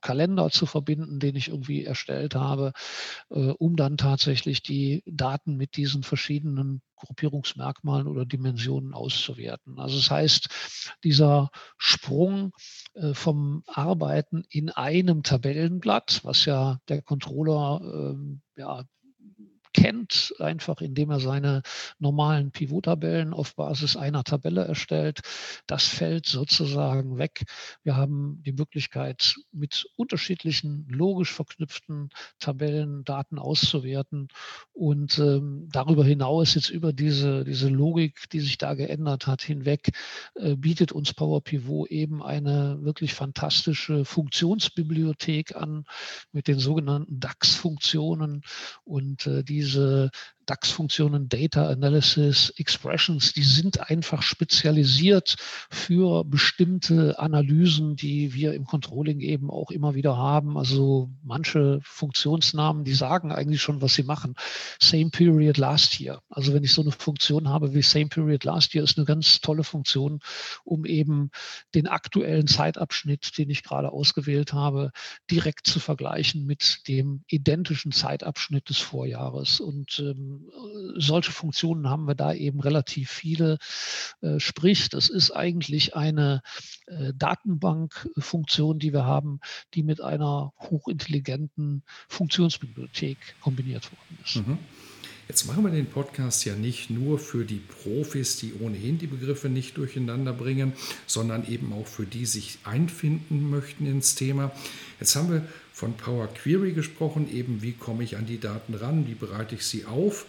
Kalender 0.01 0.51
zu 0.51 0.67
verbinden, 0.67 1.21
den 1.21 1.37
ich 1.37 1.49
irgendwie 1.49 1.85
erstellt 1.85 2.35
habe, 2.35 2.73
äh, 3.31 3.51
um 3.51 3.77
dann 3.77 3.97
tatsächlich 3.97 4.63
die 4.63 5.03
Daten 5.07 5.57
mit 5.57 5.77
diesen 5.77 6.03
verschiedenen 6.03 6.83
Gruppierungsmerkmalen 6.97 8.07
oder 8.07 8.27
Dimensionen 8.27 8.95
auszuwerten. 8.95 9.79
Also 9.79 9.97
das 9.97 10.11
heißt, 10.11 10.49
dieser 11.05 11.51
Sprung 11.77 12.53
äh, 12.95 13.15
vom 13.15 13.63
Arbeiten 13.67 14.45
in 14.51 14.71
einem 14.71 15.23
Tabellenblatt, 15.23 16.21
was 16.25 16.45
ja 16.45 16.79
der 16.89 17.03
Controller 17.03 17.81
ähm, 17.83 18.43
ja, 18.57 18.85
kennt, 19.79 20.35
einfach 20.41 20.81
indem 20.81 21.11
er 21.11 21.21
seine 21.21 21.63
normalen 21.99 22.51
Pivot-Tabellen 22.51 23.33
auf 23.33 23.55
Basis 23.55 23.97
einer 23.97 24.25
Tabelle 24.25 24.65
erstellt. 24.65 25.21
Das 25.67 25.87
fällt 25.87 26.27
sozusagen 26.27 27.19
weg. 27.19 27.45
Wir 27.85 27.97
haben 27.97 28.43
die 28.45 28.53
Möglichkeit, 28.53 29.37
mit 29.53 29.87
unterschiedlichen 29.95 30.87
logisch 30.89 31.33
verknüpften 31.33 32.11
Tabellen 32.41 33.05
Daten 33.05 33.39
auszuwerten. 33.39 34.29
Und 34.73 35.19
ähm, 35.19 35.69
darüber 35.71 36.05
hinaus, 36.05 36.55
jetzt 36.55 36.71
über 36.71 36.93
diese, 36.93 37.45
diese 37.45 37.69
Logik, 37.69 38.29
die 38.33 38.41
sich 38.41 38.59
da 38.59 38.75
geändert 38.75 39.29
hat, 39.29 39.43
hinweg, 39.43 39.91
äh, 40.35 40.57
bietet 40.57 40.91
uns 40.91 41.15
Power 41.15 41.41
Pivot 41.41 41.89
eben 41.91 42.21
eine 42.23 42.79
wirklich 42.81 43.15
fantastische 43.15 44.05
Funktionsbibliothek 44.05 45.55
an 45.55 45.85
mit 46.33 46.49
den 46.49 46.59
sogenannten 46.59 47.21
DAX-Funktionen. 47.21 48.43
Und 48.85 49.27
äh, 49.29 49.45
diese 49.69 50.11
diese 50.38 50.38
DAX-Funktionen, 50.49 51.29
Data 51.29 51.69
Analysis, 51.69 52.51
Expressions, 52.57 53.35
die 53.35 53.43
sind 53.43 53.91
einfach 53.91 54.23
spezialisiert 54.23 55.37
für 55.71 56.25
bestimmte 56.25 57.19
Analysen, 57.19 57.97
die 57.97 58.33
wir 58.33 58.55
im 58.55 58.65
Controlling 58.65 59.21
eben 59.21 59.51
auch 59.51 59.71
immer 59.71 59.95
wieder 59.95 60.17
haben. 60.17 60.57
Also 60.57 61.11
manche 61.23 61.81
Funktionsnamen, 61.83 62.85
die 62.85 62.95
sagen 62.95 63.31
eigentlich 63.31 63.61
schon, 63.61 63.83
was 63.83 63.95
sie 63.95 64.05
machen. 64.05 64.35
Same 64.81 65.11
Period 65.11 65.59
Last 65.59 66.01
Year. 66.01 66.23
Also 66.31 66.55
wenn 66.55 66.65
ich 66.65 66.73
so 66.73 66.81
eine 66.81 66.93
Funktion 66.93 67.49
habe 67.49 67.75
wie 67.75 67.83
Same 67.83 68.09
Period 68.09 68.45
Last 68.45 68.75
Year, 68.75 68.85
ist 68.85 68.97
eine 68.97 69.07
ganz 69.07 69.41
tolle 69.41 69.65
Funktion, 69.65 70.21
um 70.65 70.87
eben 70.87 71.31
den 71.75 71.87
aktuellen 71.87 72.47
Zeitabschnitt, 72.47 73.37
den 73.37 73.51
ich 73.51 73.63
gerade 73.63 73.93
ausgewählt 73.93 74.55
habe, 74.55 74.93
direkt 75.31 75.67
zu 75.67 75.79
vergleichen 75.79 76.47
mit 76.47 76.89
dem 76.89 77.23
identischen 77.27 77.93
Zeitabschnitt 77.93 78.71
des 78.71 78.79
Vorjahres. 78.79 79.61
Und 79.61 79.99
ähm, 79.99 80.38
solche 80.97 81.33
Funktionen 81.33 81.89
haben 81.89 82.07
wir 82.07 82.15
da 82.15 82.33
eben 82.33 82.61
relativ 82.61 83.11
viele. 83.11 83.59
Äh, 84.21 84.41
sprich, 84.41 84.89
das 84.89 85.09
ist 85.09 85.31
eigentlich 85.31 85.97
eine 85.97 86.43
äh, 86.87 87.13
Datenbankfunktion, 87.15 88.79
die 88.79 88.93
wir 88.93 89.05
haben, 89.05 89.41
die 89.75 89.83
mit 89.83 90.01
einer 90.01 90.53
hochintelligenten 90.59 91.83
Funktionsbibliothek 92.09 93.19
kombiniert 93.41 93.91
worden 93.91 94.19
ist. 94.25 94.37
Mhm. 94.37 94.59
Jetzt 95.29 95.47
machen 95.47 95.63
wir 95.63 95.71
den 95.71 95.85
Podcast 95.85 96.47
ja 96.47 96.55
nicht 96.55 96.89
nur 96.89 97.19
für 97.19 97.45
die 97.45 97.61
Profis, 97.61 98.39
die 98.39 98.55
ohnehin 98.61 98.97
die 98.97 99.07
Begriffe 99.07 99.51
nicht 99.51 99.77
durcheinander 99.77 100.33
bringen, 100.33 100.73
sondern 101.07 101.47
eben 101.47 101.71
auch 101.75 101.87
für 101.87 102.07
die 102.07 102.25
sich 102.25 102.59
einfinden 102.65 103.51
möchten 103.51 103.85
ins 103.85 104.15
Thema. 104.15 104.51
Jetzt 105.01 105.15
haben 105.17 105.31
wir 105.31 105.47
von 105.75 105.93
Power 105.99 106.29
Query 106.29 106.73
gesprochen, 106.73 107.31
eben 107.31 107.61
wie 107.61 107.73
komme 107.73 108.05
ich 108.05 108.17
an 108.17 108.25
die 108.25 108.41
Daten 108.41 108.73
ran, 108.73 109.07
wie 109.07 109.15
bereite 109.15 109.55
ich 109.55 109.67
sie 109.67 109.85
auf 109.85 110.25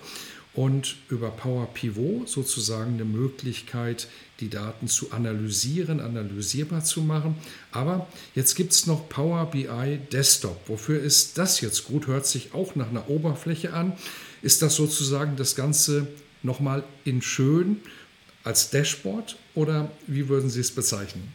und 0.54 0.98
über 1.10 1.30
Power 1.30 1.68
Pivot 1.74 2.28
sozusagen 2.28 2.96
eine 2.96 3.06
Möglichkeit, 3.06 4.10
die 4.42 4.50
Daten 4.50 4.90
zu 4.90 5.14
analysieren, 5.14 6.02
analysierbar 6.02 6.84
zu 6.84 7.02
machen. 7.02 7.36
Aber 7.72 8.08
jetzt 8.36 8.56
gibt 8.56 8.74
es 8.74 8.86
noch 8.86 9.08
Power 9.08 9.46
BI 9.46 10.00
Desktop. 10.12 10.60
Wofür 10.68 11.02
ist 11.02 11.38
das 11.38 11.62
jetzt 11.62 11.86
gut? 11.86 12.08
Hört 12.08 12.26
sich 12.26 12.54
auch 12.54 12.76
nach 12.76 12.90
einer 12.90 13.10
Oberfläche 13.10 13.74
an. 13.74 13.94
Ist 14.42 14.62
das 14.62 14.76
sozusagen 14.76 15.36
das 15.36 15.56
Ganze 15.56 16.08
nochmal 16.44 16.84
in 17.06 17.22
schön 17.22 17.82
als 18.44 18.70
Dashboard 18.70 19.38
oder 19.56 19.92
wie 20.08 20.30
würden 20.30 20.50
Sie 20.50 20.62
es 20.62 20.72
bezeichnen? 20.72 21.32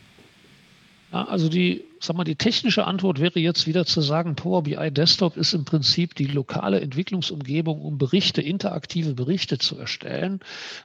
Also 1.11 1.49
die 1.49 1.84
sag 2.04 2.16
mal, 2.16 2.25
die 2.25 2.37
technische 2.37 2.87
Antwort 2.87 3.18
wäre 3.18 3.40
jetzt 3.40 3.66
wieder 3.66 3.87
zu 3.87 4.00
sagen, 4.00 4.37
Power 4.37 4.62
BI 4.62 4.90
Desktop 4.90 5.37
ist 5.37 5.54
im 5.54 5.64
Prinzip 5.64 6.14
die 6.14 6.26
lokale 6.26 6.80
Entwicklungsumgebung, 6.80 7.80
um 7.80 7.99
Berichte, 7.99 8.42
interaktive 8.42 9.14
Berichte 9.14 9.58
zu 9.58 9.78
erstellen, 9.78 10.40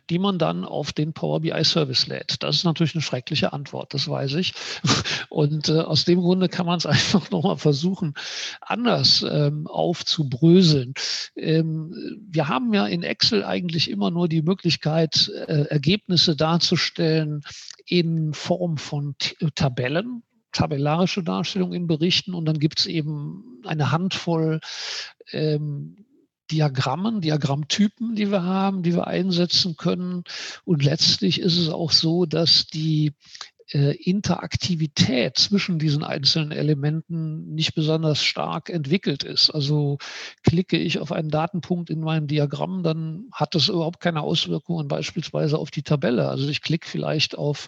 die 0.09 0.19
man 0.19 0.39
dann 0.39 0.63
auf 0.63 0.93
den 0.93 1.13
Power 1.13 1.41
BI 1.41 1.63
Service 1.63 2.07
lädt. 2.07 2.41
Das 2.41 2.55
ist 2.55 2.63
natürlich 2.63 2.95
eine 2.95 3.01
schreckliche 3.01 3.53
Antwort, 3.53 3.93
das 3.93 4.07
weiß 4.07 4.35
ich. 4.35 4.53
Und 5.29 5.69
äh, 5.69 5.79
aus 5.79 6.05
dem 6.05 6.21
Grunde 6.21 6.47
kann 6.47 6.65
man 6.65 6.77
es 6.77 6.85
einfach 6.85 7.29
nochmal 7.31 7.57
versuchen, 7.57 8.13
anders 8.61 9.25
ähm, 9.29 9.67
aufzubröseln. 9.67 10.93
Ähm, 11.35 11.93
wir 12.29 12.47
haben 12.47 12.73
ja 12.73 12.88
in 12.88 13.03
Excel 13.03 13.43
eigentlich 13.43 13.89
immer 13.89 14.11
nur 14.11 14.29
die 14.29 14.41
Möglichkeit, 14.41 15.29
äh, 15.47 15.63
Ergebnisse 15.63 16.35
darzustellen 16.35 17.41
in 17.85 18.33
Form 18.33 18.77
von 18.77 19.15
T 19.17 19.35
Tabellen 19.55 20.23
tabellarische 20.51 21.24
Darstellung 21.24 21.74
in 21.74 21.88
Berichten 21.88 22.34
und 22.34 22.46
dann 22.46 22.60
gibt 22.60 22.79
es 22.79 22.86
eben 22.86 23.62
eine 23.65 23.91
Handvoll 23.91 24.60
ähm, 25.32 26.06
Diagrammen, 26.51 27.22
Diagrammtypen, 27.22 28.15
die 28.15 28.32
wir 28.32 28.44
haben, 28.44 28.82
die 28.82 28.96
wir 28.96 29.08
einsetzen 29.08 29.75
können. 29.77 30.24
Und 30.65 30.84
letztlich 30.84 31.39
ist 31.39 31.58
es 31.58 31.70
auch 31.70 31.91
so, 31.91 32.25
dass 32.25 32.65
die 32.65 33.13
äh, 33.71 33.95
Interaktivität 33.95 35.38
zwischen 35.38 35.79
diesen 35.79 36.03
einzelnen 36.03 36.51
Elementen 36.51 37.53
nicht 37.53 37.75
besonders 37.75 38.23
stark 38.23 38.69
entwickelt 38.69 39.23
ist. 39.23 39.49
Also 39.49 39.97
klicke 40.43 40.77
ich 40.77 40.99
auf 40.99 41.11
einen 41.11 41.29
Datenpunkt 41.29 41.89
in 41.89 41.99
meinem 41.99 42.27
Diagramm, 42.27 42.83
dann 42.83 43.25
hat 43.31 43.55
das 43.55 43.69
überhaupt 43.69 43.99
keine 43.99 44.21
Auswirkungen 44.21 44.88
beispielsweise 44.88 45.57
auf 45.57 45.71
die 45.71 45.83
Tabelle. 45.83 46.29
Also 46.29 46.49
ich 46.49 46.61
klicke 46.61 46.88
vielleicht 46.88 47.38
auf 47.38 47.67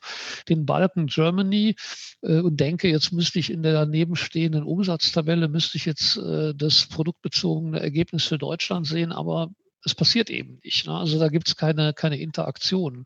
den 0.50 0.66
Balken 0.66 1.08
Germany 1.08 1.76
äh, 2.22 2.40
und 2.40 2.60
denke, 2.60 2.90
jetzt 2.90 3.12
müsste 3.12 3.40
ich 3.40 3.52
in 3.52 3.64
der 3.64 3.74
daneben 3.74 4.16
stehenden 4.16 4.64
Umsatztabelle, 4.64 5.48
müsste 5.48 5.78
ich 5.78 5.86
jetzt 5.86 6.18
äh, 6.18 6.54
das 6.56 6.88
produktbezogene 6.88 7.80
Ergebnis 7.80 8.26
für 8.26 8.38
Deutschland 8.38 8.88
sehen, 8.88 9.12
aber 9.12 9.52
es 9.84 9.96
passiert 9.96 10.30
eben 10.30 10.60
nicht. 10.64 10.88
Ne? 10.88 10.94
Also 10.94 11.20
da 11.20 11.30
gibt 11.30 11.48
es 11.48 11.56
keine, 11.56 11.94
keine 11.94 12.18
Interaktion. 12.18 13.06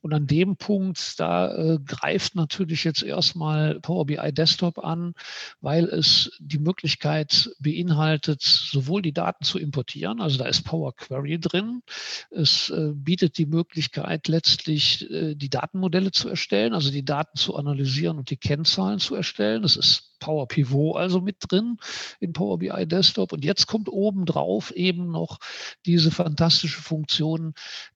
Und 0.00 0.12
an 0.12 0.26
dem 0.26 0.56
Punkt, 0.56 1.18
da 1.20 1.54
äh, 1.54 1.78
greift 1.84 2.34
natürlich 2.34 2.84
jetzt 2.84 3.02
erstmal 3.02 3.80
Power 3.80 4.06
BI 4.06 4.32
Desktop 4.32 4.78
an, 4.78 5.14
weil 5.60 5.84
es 5.84 6.32
die 6.38 6.58
Möglichkeit 6.58 7.50
beinhaltet, 7.58 8.42
sowohl 8.42 9.02
die 9.02 9.12
Daten 9.12 9.44
zu 9.44 9.58
importieren, 9.58 10.20
also 10.20 10.38
da 10.38 10.46
ist 10.46 10.62
Power 10.62 10.94
Query 10.94 11.38
drin. 11.38 11.82
Es 12.30 12.70
äh, 12.70 12.92
bietet 12.94 13.38
die 13.38 13.46
Möglichkeit, 13.46 14.28
letztlich 14.28 15.10
äh, 15.10 15.34
die 15.34 15.50
Datenmodelle 15.50 16.12
zu 16.12 16.28
erstellen, 16.28 16.74
also 16.74 16.90
die 16.90 17.04
Daten 17.04 17.36
zu 17.36 17.56
analysieren 17.56 18.18
und 18.18 18.30
die 18.30 18.36
Kennzahlen 18.36 18.98
zu 18.98 19.14
erstellen. 19.14 19.62
Das 19.62 19.76
ist 19.76 20.13
Power 20.18 20.46
Pivot 20.46 20.96
also 20.96 21.20
mit 21.20 21.36
drin 21.40 21.78
in 22.20 22.32
Power 22.32 22.58
BI 22.58 22.86
Desktop. 22.86 23.32
Und 23.32 23.44
jetzt 23.44 23.66
kommt 23.66 23.88
obendrauf 23.88 24.70
eben 24.70 25.10
noch 25.10 25.38
diese 25.86 26.10
fantastische 26.10 26.80
Funktion, 26.80 27.54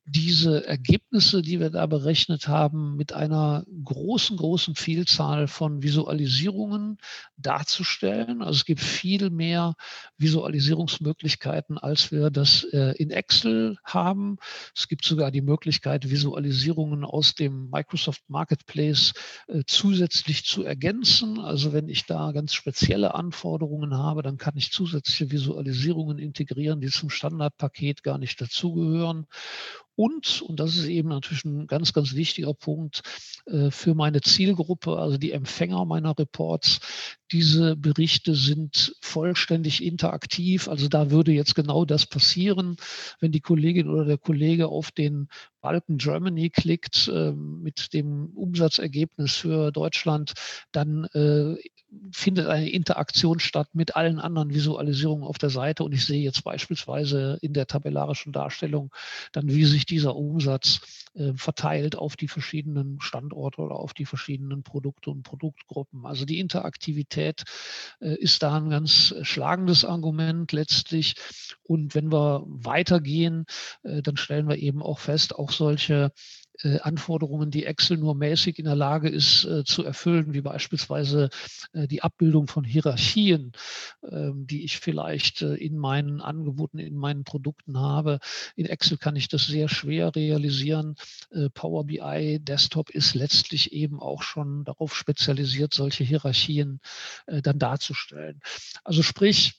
diese 0.08 0.66
Ergebnisse, 0.66 1.42
die 1.42 1.60
wir 1.60 1.70
da 1.70 1.86
berechnet 1.86 2.48
haben, 2.48 2.96
mit 2.96 3.12
einer 3.12 3.64
großen, 3.84 4.36
großen 4.36 4.74
Vielzahl 4.74 5.48
von 5.48 5.82
Visualisierungen 5.82 6.98
darzustellen. 7.36 8.42
Also 8.42 8.58
es 8.58 8.64
gibt 8.64 8.80
viel 8.80 9.30
mehr 9.30 9.74
Visualisierungsmöglichkeiten, 10.16 11.78
als 11.78 12.10
wir 12.10 12.30
das 12.30 12.64
äh, 12.72 12.94
in 12.96 13.10
Excel 13.10 13.76
haben. 13.84 14.38
Es 14.74 14.88
gibt 14.88 15.04
sogar 15.04 15.30
die 15.30 15.42
Möglichkeit, 15.42 16.10
Visualisierungen 16.10 17.04
aus 17.04 17.34
dem 17.34 17.68
Microsoft 17.70 18.22
Marketplace 18.28 19.12
äh, 19.48 19.62
zusätzlich 19.66 20.44
zu 20.44 20.64
ergänzen. 20.64 21.38
Also 21.38 21.72
wenn 21.72 21.88
ich 21.88 22.06
da 22.06 22.32
ganz 22.32 22.54
spezielle 22.54 23.14
Anforderungen 23.14 23.94
habe, 23.94 24.22
dann 24.22 24.38
kann 24.38 24.56
ich 24.56 24.72
zusätzliche 24.72 25.30
Visualisierungen 25.30 26.18
integrieren, 26.18 26.80
die 26.80 26.88
zum 26.88 27.10
Standardpaket 27.10 28.02
gar 28.02 28.18
nicht 28.18 28.40
dazugehören. 28.40 29.26
Und, 29.98 30.42
und 30.42 30.60
das 30.60 30.76
ist 30.76 30.86
eben 30.86 31.08
natürlich 31.08 31.44
ein 31.44 31.66
ganz, 31.66 31.92
ganz 31.92 32.14
wichtiger 32.14 32.54
Punkt 32.54 33.02
äh, 33.46 33.72
für 33.72 33.96
meine 33.96 34.20
Zielgruppe, 34.20 34.96
also 34.96 35.18
die 35.18 35.32
Empfänger 35.32 35.84
meiner 35.86 36.16
Reports, 36.16 36.78
diese 37.32 37.74
Berichte 37.74 38.36
sind 38.36 38.94
vollständig 39.00 39.82
interaktiv. 39.82 40.68
Also 40.68 40.86
da 40.86 41.10
würde 41.10 41.32
jetzt 41.32 41.56
genau 41.56 41.84
das 41.84 42.06
passieren, 42.06 42.76
wenn 43.18 43.32
die 43.32 43.40
Kollegin 43.40 43.88
oder 43.88 44.04
der 44.04 44.18
Kollege 44.18 44.68
auf 44.68 44.92
den 44.92 45.26
Balken 45.60 45.98
Germany 45.98 46.50
klickt 46.50 47.08
äh, 47.08 47.32
mit 47.32 47.92
dem 47.92 48.30
Umsatzergebnis 48.36 49.34
für 49.34 49.72
Deutschland, 49.72 50.34
dann 50.70 51.06
äh, 51.06 51.56
findet 52.12 52.46
eine 52.46 52.68
Interaktion 52.70 53.40
statt 53.40 53.68
mit 53.72 53.96
allen 53.96 54.18
anderen 54.18 54.52
Visualisierungen 54.52 55.24
auf 55.24 55.38
der 55.38 55.50
Seite 55.50 55.84
und 55.84 55.92
ich 55.92 56.04
sehe 56.04 56.22
jetzt 56.22 56.44
beispielsweise 56.44 57.38
in 57.40 57.54
der 57.54 57.66
tabellarischen 57.66 58.32
Darstellung 58.32 58.92
dann, 59.32 59.48
wie 59.48 59.64
sich 59.64 59.86
dieser 59.86 60.14
Umsatz 60.14 60.80
äh, 61.14 61.32
verteilt 61.34 61.96
auf 61.96 62.16
die 62.16 62.28
verschiedenen 62.28 63.00
Standorte 63.00 63.62
oder 63.62 63.76
auf 63.76 63.94
die 63.94 64.04
verschiedenen 64.04 64.62
Produkte 64.62 65.10
und 65.10 65.22
Produktgruppen. 65.22 66.04
Also 66.04 66.26
die 66.26 66.40
Interaktivität 66.40 67.44
äh, 68.00 68.14
ist 68.16 68.42
da 68.42 68.56
ein 68.56 68.70
ganz 68.70 69.14
schlagendes 69.22 69.84
Argument 69.84 70.52
letztlich. 70.52 71.14
Und 71.62 71.94
wenn 71.94 72.12
wir 72.12 72.44
weitergehen, 72.46 73.46
äh, 73.82 74.02
dann 74.02 74.16
stellen 74.16 74.48
wir 74.48 74.56
eben 74.56 74.82
auch 74.82 74.98
fest, 74.98 75.34
auch 75.34 75.52
solche 75.52 76.12
äh, 76.14 76.47
Anforderungen, 76.80 77.50
die 77.50 77.64
Excel 77.64 77.98
nur 77.98 78.14
mäßig 78.14 78.58
in 78.58 78.64
der 78.64 78.74
Lage 78.74 79.08
ist 79.08 79.44
äh, 79.44 79.64
zu 79.64 79.84
erfüllen, 79.84 80.34
wie 80.34 80.40
beispielsweise 80.40 81.30
äh, 81.72 81.86
die 81.86 82.02
Abbildung 82.02 82.48
von 82.48 82.64
Hierarchien, 82.64 83.52
ähm, 84.10 84.46
die 84.46 84.64
ich 84.64 84.78
vielleicht 84.78 85.42
äh, 85.42 85.54
in 85.54 85.78
meinen 85.78 86.20
Angeboten, 86.20 86.78
in 86.78 86.96
meinen 86.96 87.24
Produkten 87.24 87.78
habe. 87.78 88.18
In 88.56 88.66
Excel 88.66 88.98
kann 88.98 89.16
ich 89.16 89.28
das 89.28 89.46
sehr 89.46 89.68
schwer 89.68 90.14
realisieren. 90.14 90.96
Äh, 91.30 91.48
Power 91.50 91.84
BI 91.84 92.38
Desktop 92.40 92.90
ist 92.90 93.14
letztlich 93.14 93.72
eben 93.72 94.00
auch 94.00 94.22
schon 94.22 94.64
darauf 94.64 94.96
spezialisiert, 94.96 95.74
solche 95.74 96.04
Hierarchien 96.04 96.80
äh, 97.26 97.42
dann 97.42 97.58
darzustellen. 97.58 98.40
Also 98.84 99.02
sprich, 99.02 99.54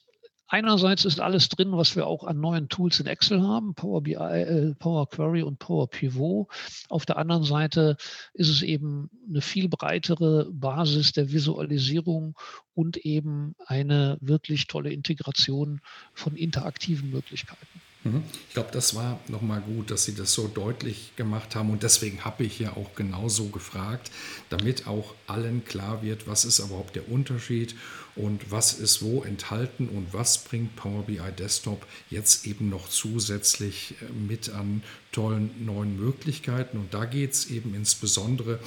Einerseits 0.51 1.05
ist 1.05 1.19
alles 1.19 1.47
drin, 1.47 1.73
was 1.73 1.95
wir 1.95 2.07
auch 2.07 2.23
an 2.23 2.39
neuen 2.39 2.69
Tools 2.69 2.99
in 2.99 3.05
Excel 3.05 3.43
haben, 3.43 3.75
Power 3.75 4.01
BI, 4.01 4.13
äh, 4.15 4.73
Power 4.73 5.07
Query 5.07 5.43
und 5.43 5.59
Power 5.59 5.87
Pivot. 5.87 6.47
Auf 6.89 7.05
der 7.05 7.17
anderen 7.17 7.43
Seite 7.43 7.97
ist 8.33 8.49
es 8.49 8.63
eben 8.63 9.11
eine 9.29 9.41
viel 9.41 9.69
breitere 9.69 10.49
Basis 10.51 11.11
der 11.11 11.31
Visualisierung 11.31 12.35
und 12.73 12.97
eben 12.97 13.55
eine 13.67 14.17
wirklich 14.21 14.65
tolle 14.65 14.91
Integration 14.91 15.81
von 16.13 16.35
interaktiven 16.35 17.11
Möglichkeiten. 17.11 17.67
Mhm. 18.09 18.23
Ich 18.47 18.53
glaube, 18.53 18.69
das 18.71 18.95
war 18.95 19.19
nochmal 19.27 19.61
gut, 19.61 19.91
dass 19.91 20.05
Sie 20.05 20.15
das 20.15 20.33
so 20.33 20.47
deutlich 20.47 21.15
gemacht 21.15 21.55
haben. 21.55 21.69
Und 21.69 21.83
deswegen 21.83 22.25
habe 22.25 22.43
ich 22.43 22.59
ja 22.59 22.75
auch 22.75 22.95
genauso 22.95 23.45
gefragt, 23.45 24.11
damit 24.49 24.87
auch 24.87 25.13
allen 25.27 25.65
klar 25.65 26.01
wird, 26.01 26.27
was 26.27 26.45
ist 26.45 26.59
überhaupt 26.59 26.95
der 26.95 27.09
Unterschied 27.09 27.75
und 28.15 28.51
was 28.51 28.73
ist 28.73 29.01
wo 29.01 29.23
enthalten 29.23 29.87
und 29.87 30.13
was 30.13 30.43
bringt 30.43 30.75
Power 30.75 31.03
BI 31.03 31.19
Desktop 31.37 31.85
jetzt 32.09 32.45
eben 32.45 32.69
noch 32.69 32.89
zusätzlich 32.89 33.95
äh, 34.01 34.11
mit 34.11 34.49
an 34.49 34.83
tollen 35.11 35.51
neuen 35.65 35.99
Möglichkeiten. 35.99 36.77
Und 36.77 36.93
da 36.93 37.05
geht 37.05 37.33
es 37.33 37.49
eben 37.49 37.73
insbesondere 37.73 38.59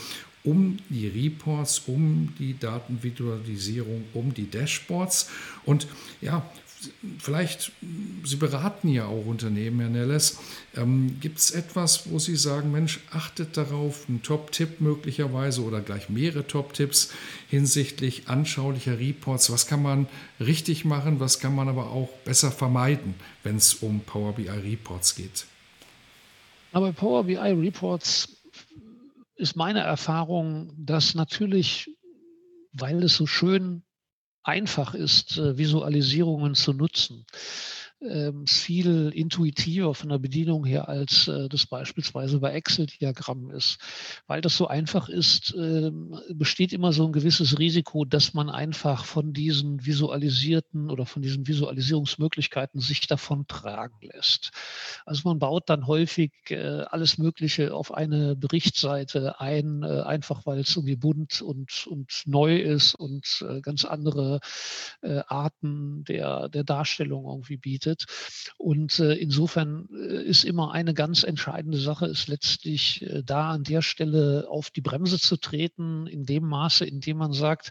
um 0.45 0.79
die 0.89 1.07
Reports, 1.07 1.83
um 1.87 2.35
die 2.39 2.59
Datenvisualisierung, 2.59 4.05
um 4.13 4.35
die 4.35 4.51
Dashboards. 4.51 5.29
Und 5.65 5.87
ja, 6.21 6.51
vielleicht, 7.19 7.73
Sie 8.25 8.37
beraten 8.37 8.89
ja 8.89 9.07
auch 9.07 9.27
Unternehmen, 9.27 9.81
Herr 9.81 9.89
Nelles. 9.89 10.39
Ähm, 10.77 11.19
Gibt 11.21 11.39
es 11.39 11.51
etwas, 11.51 12.11
wo 12.11 12.19
Sie 12.19 12.37
sagen, 12.37 12.73
Mensch, 12.73 13.01
achtet 13.11 13.57
darauf, 13.57 14.09
ein 14.09 14.23
Top-Tipp 14.23 14.81
möglicherweise 14.81 15.63
oder 15.63 15.81
gleich 15.81 16.09
mehrere 16.09 16.47
Top-Tipps 16.47 17.13
hinsichtlich 17.49 18.29
anschaulicher 18.29 18.99
Reports? 18.99 19.51
Was 19.53 19.67
kann 19.67 19.83
man 19.83 20.07
richtig 20.41 20.85
machen, 20.85 21.21
was 21.21 21.41
kann 21.41 21.55
man 21.55 21.69
aber 21.69 21.91
auch 21.91 22.09
besser 22.25 22.51
vermeiden, 22.51 23.15
wenn 23.43 23.57
es 23.57 23.75
um 23.75 24.01
Power 24.01 24.33
BI 24.33 24.49
Reports 24.49 25.15
geht? 25.15 25.47
Aber 26.73 26.93
Power 26.93 27.25
BI 27.25 27.37
Reports 27.37 28.29
ist 29.37 29.57
meine 29.57 29.81
Erfahrung, 29.81 30.73
dass 30.77 31.15
natürlich, 31.15 31.91
weil 32.73 33.03
es 33.03 33.17
so 33.17 33.27
schön 33.27 33.83
einfach 34.43 34.95
ist, 34.95 35.39
äh, 35.39 35.57
Visualisierungen 35.57 36.55
zu 36.55 36.73
nutzen 36.73 37.27
viel 38.47 39.11
intuitiver 39.15 39.95
von 39.95 40.09
der 40.09 40.19
Bedienung 40.19 40.65
her, 40.65 40.89
als 40.89 41.29
äh, 41.29 41.49
das 41.49 41.67
beispielsweise 41.67 42.41
bei 42.41 42.53
Excel-Diagrammen 42.53 43.51
ist. 43.51 43.79
Weil 44.27 44.41
das 44.41 44.57
so 44.57 44.67
einfach 44.67 45.09
ist, 45.09 45.55
äh, 45.55 45.93
besteht 46.31 46.73
immer 46.73 46.93
so 46.93 47.07
ein 47.07 47.13
gewisses 47.13 47.59
Risiko, 47.59 48.05
dass 48.05 48.35
man 48.35 48.51
einfach 48.51 49.05
von 49.05 49.33
diesen 49.33 49.87
visualisierten 49.87 50.91
oder 50.91 51.07
von 51.07 51.23
diesen 51.23 51.47
Visualisierungsmöglichkeiten 51.47 52.81
sich 52.81 53.07
davon 53.07 53.47
tragen 53.47 53.99
lässt. 54.01 54.51
Also 55.07 55.29
man 55.29 55.39
baut 55.39 55.71
dann 55.71 55.87
häufig 55.87 56.33
äh, 56.49 56.57
alles 56.57 57.19
Mögliche 57.19 57.75
auf 57.75 57.95
eine 57.95 58.35
Berichtsseite 58.35 59.41
ein, 59.41 59.83
äh, 59.85 60.03
einfach 60.03 60.45
weil 60.45 60.59
es 60.59 60.75
irgendwie 60.75 60.97
bunt 60.97 61.41
und, 61.41 61.87
und 61.87 62.23
neu 62.27 62.59
ist 62.59 62.95
und 62.95 63.45
ganz 63.63 63.85
andere 63.85 64.41
Arten 65.03 66.05
der, 66.05 66.49
der 66.49 66.65
Darstellung 66.65 67.25
irgendwie 67.25 67.57
bietet 67.57 67.92
arbeitet. 67.93 68.05
Und 68.59 68.99
äh, 68.99 69.15
insofern 69.15 69.89
äh, 69.93 70.23
ist 70.23 70.45
immer 70.45 70.73
eine 70.73 70.95
ganz 70.95 71.23
entscheidende 71.23 71.79
Sache, 71.79 72.07
ist 72.07 72.29
letztlich 72.29 73.03
äh, 73.03 73.23
da 73.25 73.51
an 73.51 73.65
der 73.65 73.83
Stelle 73.83 74.47
auf 74.49 74.71
die 74.71 74.81
Bremse 74.81 75.19
zu 75.19 75.37
treten, 75.37 76.07
in 76.07 76.25
dem 76.25 76.45
Maße, 76.45 76.85
in 76.85 77.01
dem 77.01 77.19
man 77.19 77.33
sagt, 77.33 77.71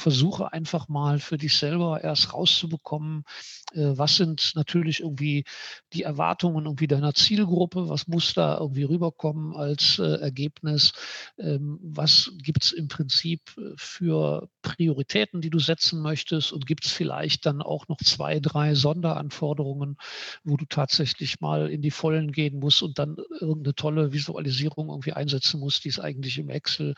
versuche 0.00 0.52
einfach 0.52 0.88
mal 0.88 1.18
für 1.18 1.38
dich 1.38 1.56
selber 1.56 2.02
erst 2.02 2.32
rauszubekommen, 2.32 3.24
äh, 3.72 3.92
was 3.96 4.16
sind 4.16 4.52
natürlich 4.54 5.00
irgendwie 5.00 5.44
die 5.92 6.02
Erwartungen 6.02 6.64
irgendwie 6.64 6.86
deiner 6.86 7.14
Zielgruppe, 7.14 7.88
was 7.88 8.08
muss 8.08 8.34
da 8.34 8.58
irgendwie 8.58 8.84
rüberkommen 8.84 9.54
als 9.54 9.98
äh, 9.98 10.20
Ergebnis, 10.20 10.92
ähm, 11.38 11.78
was 11.82 12.32
gibt 12.42 12.64
es 12.64 12.72
im 12.72 12.88
Prinzip 12.88 13.40
äh, 13.58 13.72
für 13.76 14.48
Prioritäten, 14.62 15.40
die 15.40 15.50
du 15.50 15.58
setzen 15.58 16.00
möchtest 16.00 16.52
und 16.52 16.66
gibt 16.66 16.84
es 16.86 16.92
vielleicht 16.92 17.46
dann 17.46 17.62
auch 17.62 17.88
noch 17.88 17.98
zwei, 17.98 18.40
drei 18.40 18.74
Sonderanforderungen, 18.74 19.96
wo 20.44 20.56
du 20.56 20.64
tatsächlich 20.66 21.40
mal 21.40 21.70
in 21.70 21.82
die 21.82 21.90
Vollen 21.90 22.32
gehen 22.32 22.58
musst 22.58 22.82
und 22.82 22.98
dann 22.98 23.16
irgendeine 23.40 23.74
tolle 23.74 24.12
Visualisierung 24.12 24.88
irgendwie 24.88 25.12
einsetzen 25.12 25.60
musst, 25.60 25.84
die 25.84 25.88
es 25.88 26.00
eigentlich 26.00 26.38
im 26.38 26.48
Excel 26.48 26.94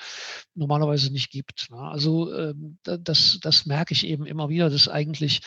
normalerweise 0.55 1.13
nicht 1.13 1.31
gibt. 1.31 1.71
Ne? 1.71 1.79
Also 1.79 2.33
ähm, 2.35 2.79
das, 2.99 3.39
das 3.41 3.67
merke 3.67 3.95
ich 3.95 4.07
eben 4.07 4.27
immer 4.27 4.49
wieder, 4.49 4.71
dass 4.71 4.89
eigentlich 4.89 5.41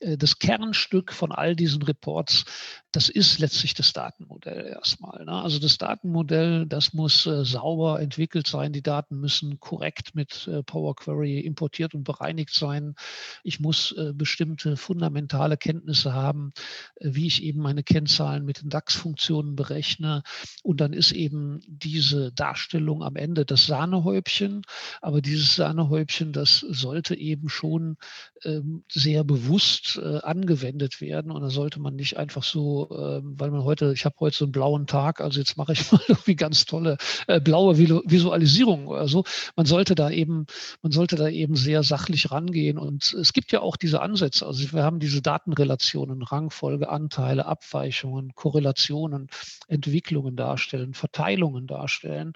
das 0.00 0.38
Kernstück 0.38 1.12
von 1.12 1.32
all 1.32 1.54
diesen 1.54 1.82
Reports, 1.82 2.44
das 2.92 3.08
ist 3.08 3.38
letztlich 3.38 3.74
das 3.74 3.92
Datenmodell 3.92 4.66
erstmal. 4.66 5.24
Ne? 5.24 5.32
Also 5.32 5.60
das 5.60 5.78
Datenmodell, 5.78 6.66
das 6.66 6.92
muss 6.92 7.24
äh, 7.26 7.44
sauber 7.44 8.00
entwickelt 8.00 8.48
sein. 8.48 8.72
Die 8.72 8.82
Daten 8.82 9.20
müssen 9.20 9.60
korrekt 9.60 10.14
mit 10.14 10.48
äh, 10.48 10.64
Power 10.64 10.96
Query 10.96 11.38
importiert 11.38 11.94
und 11.94 12.02
bereinigt 12.02 12.52
sein. 12.52 12.96
Ich 13.44 13.60
muss 13.60 13.92
äh, 13.92 14.12
bestimmte 14.12 14.76
fundamentale 14.76 15.56
Kenntnisse 15.56 16.14
haben, 16.14 16.52
äh, 16.96 17.10
wie 17.12 17.28
ich 17.28 17.44
eben 17.44 17.60
meine 17.60 17.84
Kennzahlen 17.84 18.44
mit 18.44 18.62
den 18.62 18.70
DAX-Funktionen 18.70 19.54
berechne. 19.54 20.22
Und 20.64 20.80
dann 20.80 20.92
ist 20.92 21.12
eben 21.12 21.60
diese 21.68 22.32
Darstellung 22.32 23.04
am 23.04 23.14
Ende 23.14 23.44
das 23.44 23.66
Sahnehäubchen. 23.66 24.62
Aber 25.00 25.20
dieses 25.20 25.54
Sahnehäubchen, 25.54 26.32
das 26.32 26.58
sollte 26.58 27.14
eben 27.14 27.48
schon 27.48 27.98
ähm, 28.42 28.82
sehr 28.90 29.22
bewusst 29.22 29.89
äh, 29.96 30.20
angewendet 30.22 31.00
werden. 31.00 31.30
Und 31.30 31.42
da 31.42 31.50
sollte 31.50 31.80
man 31.80 31.96
nicht 31.96 32.16
einfach 32.16 32.42
so, 32.42 32.88
äh, 32.90 33.20
weil 33.22 33.50
man 33.50 33.64
heute, 33.64 33.92
ich 33.92 34.04
habe 34.04 34.16
heute 34.20 34.36
so 34.36 34.44
einen 34.44 34.52
blauen 34.52 34.86
Tag, 34.86 35.20
also 35.20 35.38
jetzt 35.38 35.56
mache 35.56 35.72
ich 35.72 35.90
mal 35.92 36.00
irgendwie 36.08 36.36
ganz 36.36 36.64
tolle 36.64 36.96
äh, 37.26 37.40
blaue 37.40 37.78
Visualisierung 37.78 38.86
oder 38.86 39.08
so. 39.08 39.24
Man 39.56 39.66
sollte 39.66 39.94
da 39.94 40.10
eben, 40.10 40.46
man 40.82 40.92
sollte 40.92 41.16
da 41.16 41.28
eben 41.28 41.56
sehr 41.56 41.82
sachlich 41.82 42.30
rangehen. 42.30 42.78
Und 42.78 43.12
es 43.12 43.32
gibt 43.32 43.52
ja 43.52 43.60
auch 43.60 43.76
diese 43.76 44.00
Ansätze. 44.00 44.46
Also 44.46 44.72
wir 44.72 44.82
haben 44.82 45.00
diese 45.00 45.22
Datenrelationen, 45.22 46.22
Rangfolge, 46.22 46.88
Anteile, 46.88 47.46
Abweichungen, 47.46 48.34
Korrelationen, 48.34 49.28
Entwicklungen 49.68 50.36
darstellen, 50.36 50.94
Verteilungen 50.94 51.66
darstellen. 51.66 52.32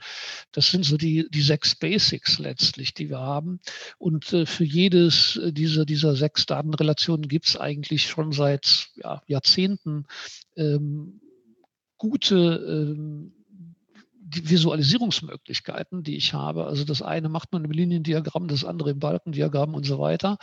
Das 0.52 0.70
sind 0.70 0.84
so 0.84 0.96
die, 0.96 1.28
die 1.30 1.42
sechs 1.42 1.74
Basics 1.74 2.38
letztlich, 2.38 2.94
die 2.94 3.08
wir 3.08 3.20
haben. 3.20 3.60
Und 3.98 4.32
äh, 4.32 4.46
für 4.46 4.64
jedes 4.64 5.38
dieser, 5.52 5.84
dieser 5.84 6.16
sechs 6.16 6.46
Datenrelationen 6.46 7.28
gibt 7.28 7.43
es 7.46 7.56
eigentlich 7.56 8.06
schon 8.06 8.32
seit 8.32 8.88
ja, 8.96 9.22
Jahrzehnten 9.26 10.06
ähm, 10.56 11.20
gute 11.98 12.36
ähm, 12.36 13.32
die 14.26 14.48
Visualisierungsmöglichkeiten, 14.48 16.02
die 16.02 16.16
ich 16.16 16.32
habe. 16.32 16.66
Also 16.66 16.84
das 16.84 17.02
eine 17.02 17.28
macht 17.28 17.52
man 17.52 17.64
im 17.64 17.70
Liniendiagramm, 17.70 18.48
das 18.48 18.64
andere 18.64 18.90
im 18.90 18.98
Balkendiagramm 18.98 19.74
und 19.74 19.84
so 19.84 19.98
weiter. 19.98 20.38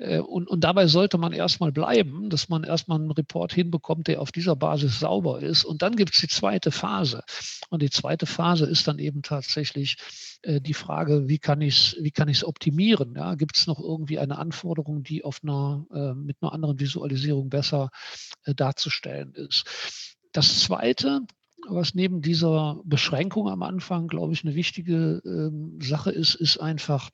Äh, 0.00 0.18
und, 0.18 0.48
und 0.48 0.64
dabei 0.64 0.86
sollte 0.86 1.18
man 1.18 1.32
erstmal 1.32 1.72
bleiben, 1.72 2.30
dass 2.30 2.48
man 2.48 2.64
erstmal 2.64 2.98
einen 2.98 3.10
Report 3.10 3.52
hinbekommt, 3.52 4.08
der 4.08 4.20
auf 4.20 4.32
dieser 4.32 4.56
Basis 4.56 4.98
sauber 4.98 5.40
ist. 5.40 5.64
Und 5.64 5.82
dann 5.82 5.96
gibt 5.96 6.14
es 6.14 6.20
die 6.20 6.28
zweite 6.28 6.70
Phase. 6.70 7.22
Und 7.68 7.82
die 7.82 7.90
zweite 7.90 8.26
Phase 8.26 8.66
ist 8.66 8.88
dann 8.88 8.98
eben 8.98 9.22
tatsächlich 9.22 9.96
äh, 10.42 10.60
die 10.60 10.74
Frage, 10.74 11.28
wie 11.28 11.38
kann 11.38 11.60
ich 11.60 11.96
es 12.02 12.44
optimieren? 12.44 13.14
Ja? 13.14 13.34
Gibt 13.34 13.56
es 13.56 13.66
noch 13.66 13.78
irgendwie 13.78 14.18
eine 14.18 14.38
Anforderung, 14.38 15.02
die 15.02 15.22
auf 15.22 15.40
einer, 15.42 15.86
äh, 15.92 16.14
mit 16.14 16.38
einer 16.40 16.52
anderen 16.52 16.80
Visualisierung 16.80 17.50
besser 17.50 17.90
darzustellen 18.46 19.34
ist? 19.34 19.64
Das 20.32 20.60
Zweite, 20.60 21.20
was 21.68 21.94
neben 21.94 22.22
dieser 22.22 22.80
Beschränkung 22.84 23.48
am 23.48 23.62
Anfang, 23.62 24.08
glaube 24.08 24.32
ich, 24.32 24.44
eine 24.44 24.54
wichtige 24.54 25.20
ähm, 25.24 25.78
Sache 25.80 26.10
ist, 26.10 26.34
ist 26.34 26.58
einfach 26.58 27.10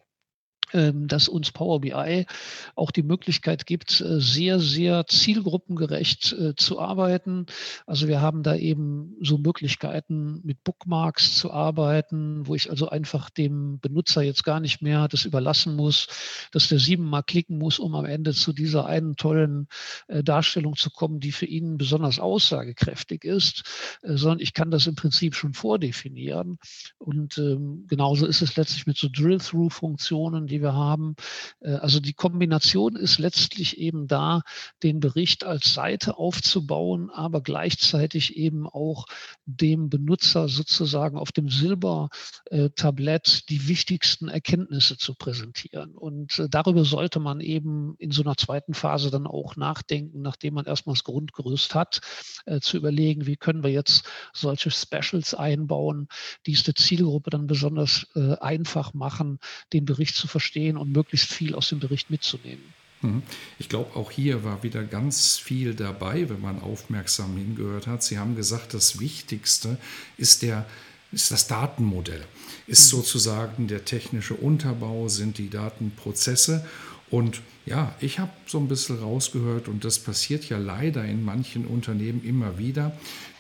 dass 0.73 1.29
uns 1.29 1.53
Power 1.53 1.81
BI 1.81 2.27
auch 2.75 2.91
die 2.91 3.03
Möglichkeit 3.03 3.67
gibt, 3.67 4.01
äh, 4.01 4.21
sehr, 4.21 4.59
sehr 4.59 5.07
zielgruppengerecht 5.07 6.33
äh, 6.33 6.55
zu 6.57 6.81
arbeiten. 6.81 7.47
Also 7.87 8.09
wir 8.09 8.21
haben 8.21 8.43
da 8.43 8.55
eben 8.57 9.17
so 9.21 9.39
Möglichkeiten, 9.39 10.41
mit 10.45 10.65
Bookmarks 10.65 11.37
zu 11.37 11.53
arbeiten, 11.53 12.47
wo 12.47 12.55
ich 12.55 12.71
also 12.71 12.89
einfach 12.89 13.31
dem 13.31 13.79
Benutzer 13.81 14.23
jetzt 14.23 14.45
gar 14.45 14.61
nicht 14.61 14.83
mehr 14.83 15.09
das 15.09 15.25
überlassen 15.25 15.77
muss, 15.77 16.09
dass 16.53 16.69
der 16.69 16.79
siebenmal 16.79 17.23
klicken 17.23 17.59
muss, 17.59 17.79
um 17.79 17.95
am 17.95 18.05
Ende 18.05 18.33
zu 18.33 18.53
dieser 18.53 18.87
einen 18.87 19.17
tollen 19.17 19.69
äh, 20.09 20.23
Darstellung 20.23 20.77
zu 20.77 20.91
kommen, 20.91 21.21
die 21.21 21.33
für 21.33 21.47
ihn 21.47 21.79
besonders 21.79 22.19
aussagekräftig 22.19 23.25
ist, 23.25 23.65
sondern 24.03 24.41
ich 24.41 24.55
kann 24.55 24.71
das 24.71 24.87
im 24.87 24.95
Prinzip 24.95 25.35
schon 25.35 25.53
vordefinieren. 25.53 26.59
Und 26.99 27.39
ähm, 27.39 27.85
genauso 27.89 28.27
ist 28.27 28.43
es 28.43 28.57
letztlich 28.57 28.87
mit 28.87 28.97
so 28.97 29.09
Drill-Through-Funktionen, 29.11 30.47
die 30.47 30.56
die 30.57 30.63
wir 30.63 30.75
haben. 30.75 31.17
Äh, 31.61 31.75
also 31.75 32.01
die 32.01 32.15
Kombination 32.15 32.97
ist 32.97 33.19
letztlich 33.19 33.79
eben 33.79 34.07
da, 34.07 34.43
den 34.83 35.01
Bericht 35.01 35.45
als 35.45 35.75
Seite 35.75 36.19
aufzubauen, 36.19 37.11
aber 37.11 37.43
gleichzeitig 37.43 38.37
eben 38.37 38.67
auch 38.67 39.07
dem 39.45 39.89
Benutzer 39.89 40.49
sozusagen 40.49 41.19
auf 41.19 41.33
dem 41.33 41.49
Silbertablett 41.49 43.49
die 43.49 43.69
wichtigsten 43.69 44.29
Erkenntnisse 44.29 44.97
zu 44.97 45.15
präsentieren. 45.15 45.95
Und 45.95 46.39
äh, 46.39 46.49
darüber 46.49 46.85
sollte 46.85 47.21
man 47.21 47.41
eben 47.41 47.95
in 47.99 48.11
so 48.11 48.23
einer 48.23 48.37
zweiten 48.37 48.75
Phase 48.75 49.11
dann 49.11 49.27
auch 49.27 49.57
nachdenken, 49.57 50.23
nachdem 50.23 50.55
man 50.55 50.65
erstmal 50.65 50.95
das 50.95 51.05
Grundgerüst 51.05 51.75
hat, 51.75 52.01
äh, 52.47 52.61
zu 52.61 52.77
überlegen, 52.77 53.27
wie 53.27 53.37
können 53.37 53.63
wir 53.63 53.71
jetzt 53.71 54.05
solche 54.33 54.71
Specials 54.71 55.35
einbauen, 55.35 56.09
die 56.47 56.53
es 56.53 56.63
der 56.63 56.75
Zielgruppe 56.75 57.31
dann 57.31 57.47
besonders 57.47 58.07
einfach 58.15 58.95
machen, 58.95 59.39
den 59.73 59.85
Bericht 59.85 60.15
zu 60.15 60.29
verstehen 60.29 60.46
verstehen 60.47 60.77
und 60.77 60.93
möglichst 60.93 61.33
viel 61.33 61.55
aus 61.55 61.69
dem 61.69 61.81
Bericht 61.81 62.11
mitzunehmen. 62.11 62.63
Mhm. 63.03 63.23
Ich 63.59 63.69
glaube, 63.69 63.97
auch 63.97 64.11
hier 64.11 64.45
war 64.45 64.63
wieder 64.63 64.85
ganz 64.85 65.39
viel 65.39 65.75
dabei, 65.75 66.29
wenn 66.29 66.41
man 66.41 66.61
aufmerksam 66.61 67.37
hingehört 67.37 67.87
hat. 67.87 68.03
Sie 68.03 68.19
haben 68.19 68.37
gesagt, 68.37 68.73
das 68.75 69.01
Wichtigste 69.01 69.79
ist 70.17 70.43
der 70.43 70.67
ist 71.13 71.31
das 71.31 71.47
Datenmodell, 71.47 72.25
ist 72.67 72.93
mhm. 72.93 72.97
sozusagen 72.97 73.69
der 73.69 73.85
technische 73.85 74.35
Unterbau, 74.35 75.09
sind 75.09 75.39
die 75.39 75.49
Datenprozesse. 75.49 76.67
Und 77.11 77.41
ja, 77.67 77.95
ich 78.01 78.21
habe 78.21 78.31
so 78.47 78.59
ein 78.59 78.69
bisschen 78.69 79.01
rausgehört, 79.01 79.69
und 79.69 79.85
das 79.85 79.99
passiert 79.99 80.49
ja 80.49 80.57
leider 80.57 81.05
in 81.05 81.25
manchen 81.25 81.67
Unternehmen 81.67 82.25
immer 82.25 82.59
wieder, 82.59 82.97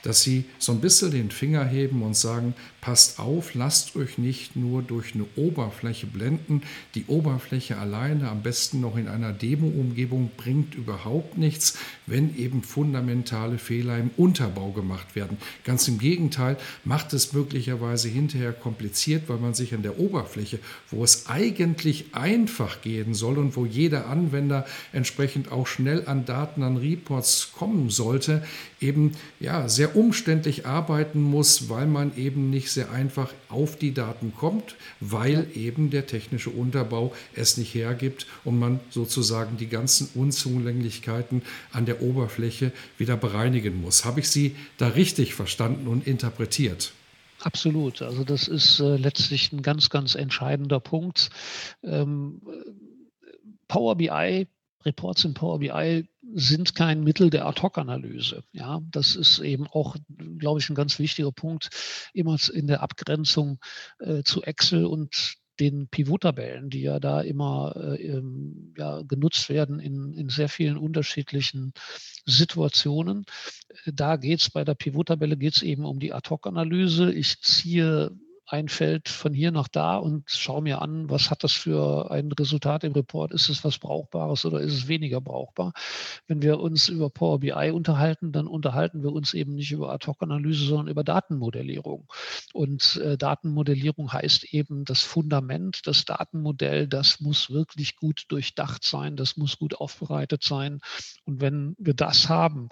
dass 0.07 0.23
sie 0.23 0.45
so 0.59 0.71
ein 0.71 0.81
bisschen 0.81 1.11
den 1.11 1.33
Finger 1.33 1.65
heben 1.65 2.03
und 2.03 2.17
sagen, 2.17 2.55
passt 2.81 3.19
auf, 3.19 3.55
lasst 3.55 3.97
euch 3.97 4.19
nicht 4.19 4.55
nur 4.55 4.83
durch 4.83 5.17
eine 5.17 5.27
Oberfläche 5.35 6.07
blenden. 6.07 6.63
Die 6.95 7.07
Oberfläche 7.09 7.77
alleine, 7.77 8.29
am 8.29 8.43
besten 8.43 8.81
noch 8.81 8.97
in 8.97 9.09
einer 9.09 9.33
Demo-Umgebung, 9.33 10.31
bringt 10.37 10.77
überhaupt 10.77 11.37
nichts, 11.39 11.77
wenn 12.07 12.37
eben 12.37 12.63
fundamentale 12.63 13.59
Fehler 13.59 13.99
im 13.99 14.11
Unterbau 14.17 14.71
gemacht 14.71 15.17
werden. 15.17 15.39
Ganz 15.65 15.89
im 15.89 15.99
Gegenteil, 15.99 16.57
macht 16.85 17.13
es 17.13 17.33
möglicherweise 17.33 18.09
hinterher 18.09 18.53
kompliziert, 18.53 19.25
weil 19.27 19.39
man 19.39 19.55
sich 19.55 19.75
an 19.75 19.83
der 19.83 19.99
Oberfläche, 19.99 20.61
wo 20.93 21.03
es 21.03 21.27
eigentlich 21.27 22.15
einfach 22.15 22.81
gehen 22.81 23.13
soll 23.15 23.39
und 23.39 23.57
wo 23.57 23.67
jeder 23.67 24.07
Anwender 24.17 24.67
entsprechend 24.93 25.53
auch 25.53 25.67
schnell 25.67 26.05
an 26.07 26.25
Daten, 26.25 26.63
an 26.63 26.79
Reports 26.79 27.53
kommen 27.53 27.91
sollte, 27.91 28.43
eben 28.81 29.13
ja 29.41 29.69
sehr 29.69 29.97
umständlich 29.97 30.67
arbeiten 30.67 31.21
muss, 31.21 31.69
weil 31.69 31.87
man 31.87 32.17
eben 32.17 32.51
nicht 32.51 32.71
sehr 32.71 32.91
einfach 32.91 33.33
auf 33.49 33.77
die 33.77 33.93
Daten 33.93 34.33
kommt, 34.35 34.77
weil 35.01 35.47
eben 35.55 35.91
der 35.91 36.07
technische 36.07 36.51
Unterbau 36.51 37.15
es 37.35 37.57
nicht 37.57 37.75
hergibt 37.75 38.27
und 38.45 38.59
man 38.59 38.81
sozusagen 38.91 39.57
die 39.57 39.69
ganzen 39.69 40.09
Unzulänglichkeiten 40.15 41.43
an 41.73 41.87
der 41.87 42.03
Oberfläche 42.03 42.73
wieder 42.99 43.17
bereinigen 43.17 43.81
muss. 43.81 44.05
Habe 44.05 44.21
ich 44.21 44.31
Sie 44.31 44.57
da 44.79 44.89
richtig 44.89 45.35
verstanden 45.35 45.89
und 45.89 46.07
interpretiert? 46.07 46.93
Absolut. 47.41 48.03
Also 48.03 48.25
das 48.25 48.49
ist 48.49 48.81
äh, 48.81 48.97
letztlich 48.97 49.53
ein 49.53 49.63
ganz, 49.63 49.91
ganz 49.91 50.15
entscheidender 50.15 50.81
Punkt. 50.81 51.31
Ähm, 51.85 52.41
Power 53.69 53.97
BI 53.97 54.47
Reports 54.87 55.25
in 55.25 55.35
Power 55.35 55.59
BI 55.59 56.09
sind 56.35 56.75
kein 56.75 57.03
Mittel 57.03 57.29
der 57.29 57.47
Ad-Hoc-Analyse. 57.47 58.45
Ja, 58.53 58.81
das 58.91 59.17
ist 59.17 59.41
eben 59.41 59.67
auch, 59.67 59.97
glaube 60.39 60.61
ich, 60.61 60.71
ein 60.71 60.77
ganz 60.77 60.99
wichtiger 60.99 61.33
Punkt, 61.33 61.69
immer 62.15 62.37
in 62.55 62.69
der 62.69 62.83
Abgrenzung 62.83 63.59
äh, 63.99 64.23
zu 64.23 64.43
Excel 64.43 64.87
und 64.87 65.37
den 65.59 65.89
Pivot-Tabellen, 65.89 66.71
die 66.71 66.83
ja 66.83 67.01
da 67.01 67.23
immer 67.23 67.75
äh, 67.77 68.23
ja, 68.77 69.03
genutzt 69.03 69.49
werden 69.49 69.81
in, 69.81 70.13
in 70.13 70.29
sehr 70.29 70.49
vielen 70.49 70.77
unterschiedlichen 70.77 71.73
Situationen. 72.27 73.25
Da 73.87 74.17
geht 74.17 74.41
es 74.41 74.51
bei 74.51 74.65
der 74.65 74.75
Pivot-Tabelle 74.75 75.37
eben 75.63 75.85
um 75.85 75.99
die 75.99 76.13
Ad-Hoc-Analyse. 76.13 77.13
Ich 77.13 77.41
ziehe 77.41 78.13
ein 78.47 78.69
Feld 78.69 79.09
von 79.09 79.35
hier 79.35 79.51
nach 79.51 79.67
da 79.67 79.97
und 79.97 80.31
schaue 80.31 80.63
mir 80.63 80.81
an, 80.81 81.11
was 81.11 81.31
hat 81.31 81.43
das 81.43 81.53
für 81.53 82.11
ein 82.13 82.31
Resultat 82.31 82.85
im 82.85 82.93
Report? 82.93 83.33
Ist 83.33 83.49
es 83.49 83.65
was 83.65 83.79
Brauchbares 83.79 84.45
oder 84.45 84.61
ist 84.61 84.73
es 84.73 84.89
weniger 84.89 85.21
brauchbar? 85.21 85.73
Wenn 86.29 86.43
wir 86.43 86.61
uns 86.61 86.89
über 86.89 87.11
Power 87.11 87.41
BI 87.41 87.71
unterhalten, 87.73 88.31
dann 88.31 88.47
unterhalten 88.47 89.03
wir 89.03 89.13
uns 89.13 89.35
eben 89.35 89.57
nicht 89.57 89.73
über 89.73 89.93
Ad-Hoc-Analyse, 89.93 90.65
sondern 90.65 90.87
über 90.87 91.03
Datenmodellierung. 91.03 92.07
Und 92.53 92.97
äh, 93.03 93.19
Datenmodellierung 93.19 94.13
heißt 94.13 94.45
eben 94.55 94.85
das 94.85 95.03
Fundament, 95.03 95.87
das 95.87 96.05
Datenmodell, 96.05 96.87
das 96.87 97.21
muss 97.21 97.51
wirklich 97.51 97.97
gut 97.97 98.27
durchdacht 98.29 98.85
sein, 98.85 99.17
das 99.17 99.37
muss 99.37 99.59
gut 99.59 99.75
aufbereitet 99.75 100.45
sein. 100.45 100.81
Und 101.25 101.41
wenn 101.41 101.75
wir 101.79 101.95
das 101.95 102.29
haben, 102.29 102.69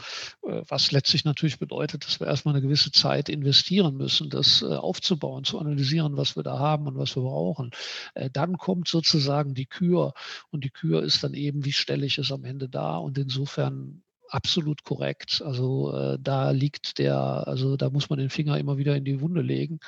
äh, 0.47 0.63
was 0.69 0.93
letztlich 0.93 1.25
natürlich 1.25 1.59
bedeutet, 1.59 2.05
dass 2.07 2.21
wir 2.21 2.29
erstmal 2.29 2.55
eine 2.55 2.63
gewisse 2.63 2.93
Zeit 2.93 3.29
investieren 3.29 3.97
müssen, 3.97 4.31
das 4.31 4.63
äh, 4.63 4.67
aufzubauen, 4.67 5.43
zu 5.43 5.64
analysieren, 5.67 6.17
was 6.17 6.37
wir 6.37 6.43
da 6.43 6.59
haben 6.59 6.87
und 6.87 6.99
was 6.99 7.17
wir 7.17 7.23
brauchen. 7.23 7.71
Äh, 8.15 8.31
dann 8.31 8.59
kommt 8.59 8.89
sozusagen 8.89 9.55
die 9.55 9.67
Kür 9.67 10.15
und 10.51 10.65
die 10.65 10.71
Kür 10.71 11.03
ist 11.03 11.25
dann 11.25 11.35
eben, 11.35 11.65
wie 11.65 11.73
stelle 11.73 12.07
ich 12.07 12.19
es 12.19 12.33
am 12.33 12.45
Ende 12.45 12.69
da 12.69 12.97
und 12.97 13.19
insofern 13.19 14.03
absolut 14.29 14.85
korrekt. 14.85 15.43
Also 15.45 15.95
äh, 15.95 16.19
da 16.21 16.51
liegt 16.51 16.99
der, 16.99 17.17
also 17.17 17.77
da 17.77 17.91
muss 17.91 18.11
man 18.11 18.19
den 18.19 18.31
Finger 18.31 18.59
immer 18.59 18.79
wieder 18.79 18.97
in 18.97 19.05
die 19.05 19.21
Wunde 19.21 19.43
legen. 19.43 19.79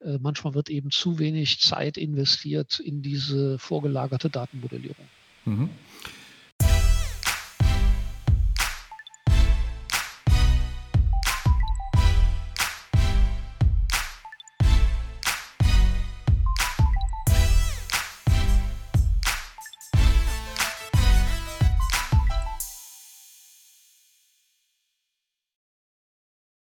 Äh, 0.00 0.18
manchmal 0.20 0.54
wird 0.54 0.70
eben 0.70 0.90
zu 0.90 1.18
wenig 1.18 1.60
Zeit 1.60 1.96
investiert 1.96 2.78
in 2.78 3.02
diese 3.02 3.58
vorgelagerte 3.58 4.30
Datenmodellierung. 4.30 5.06
Mhm. 5.44 5.70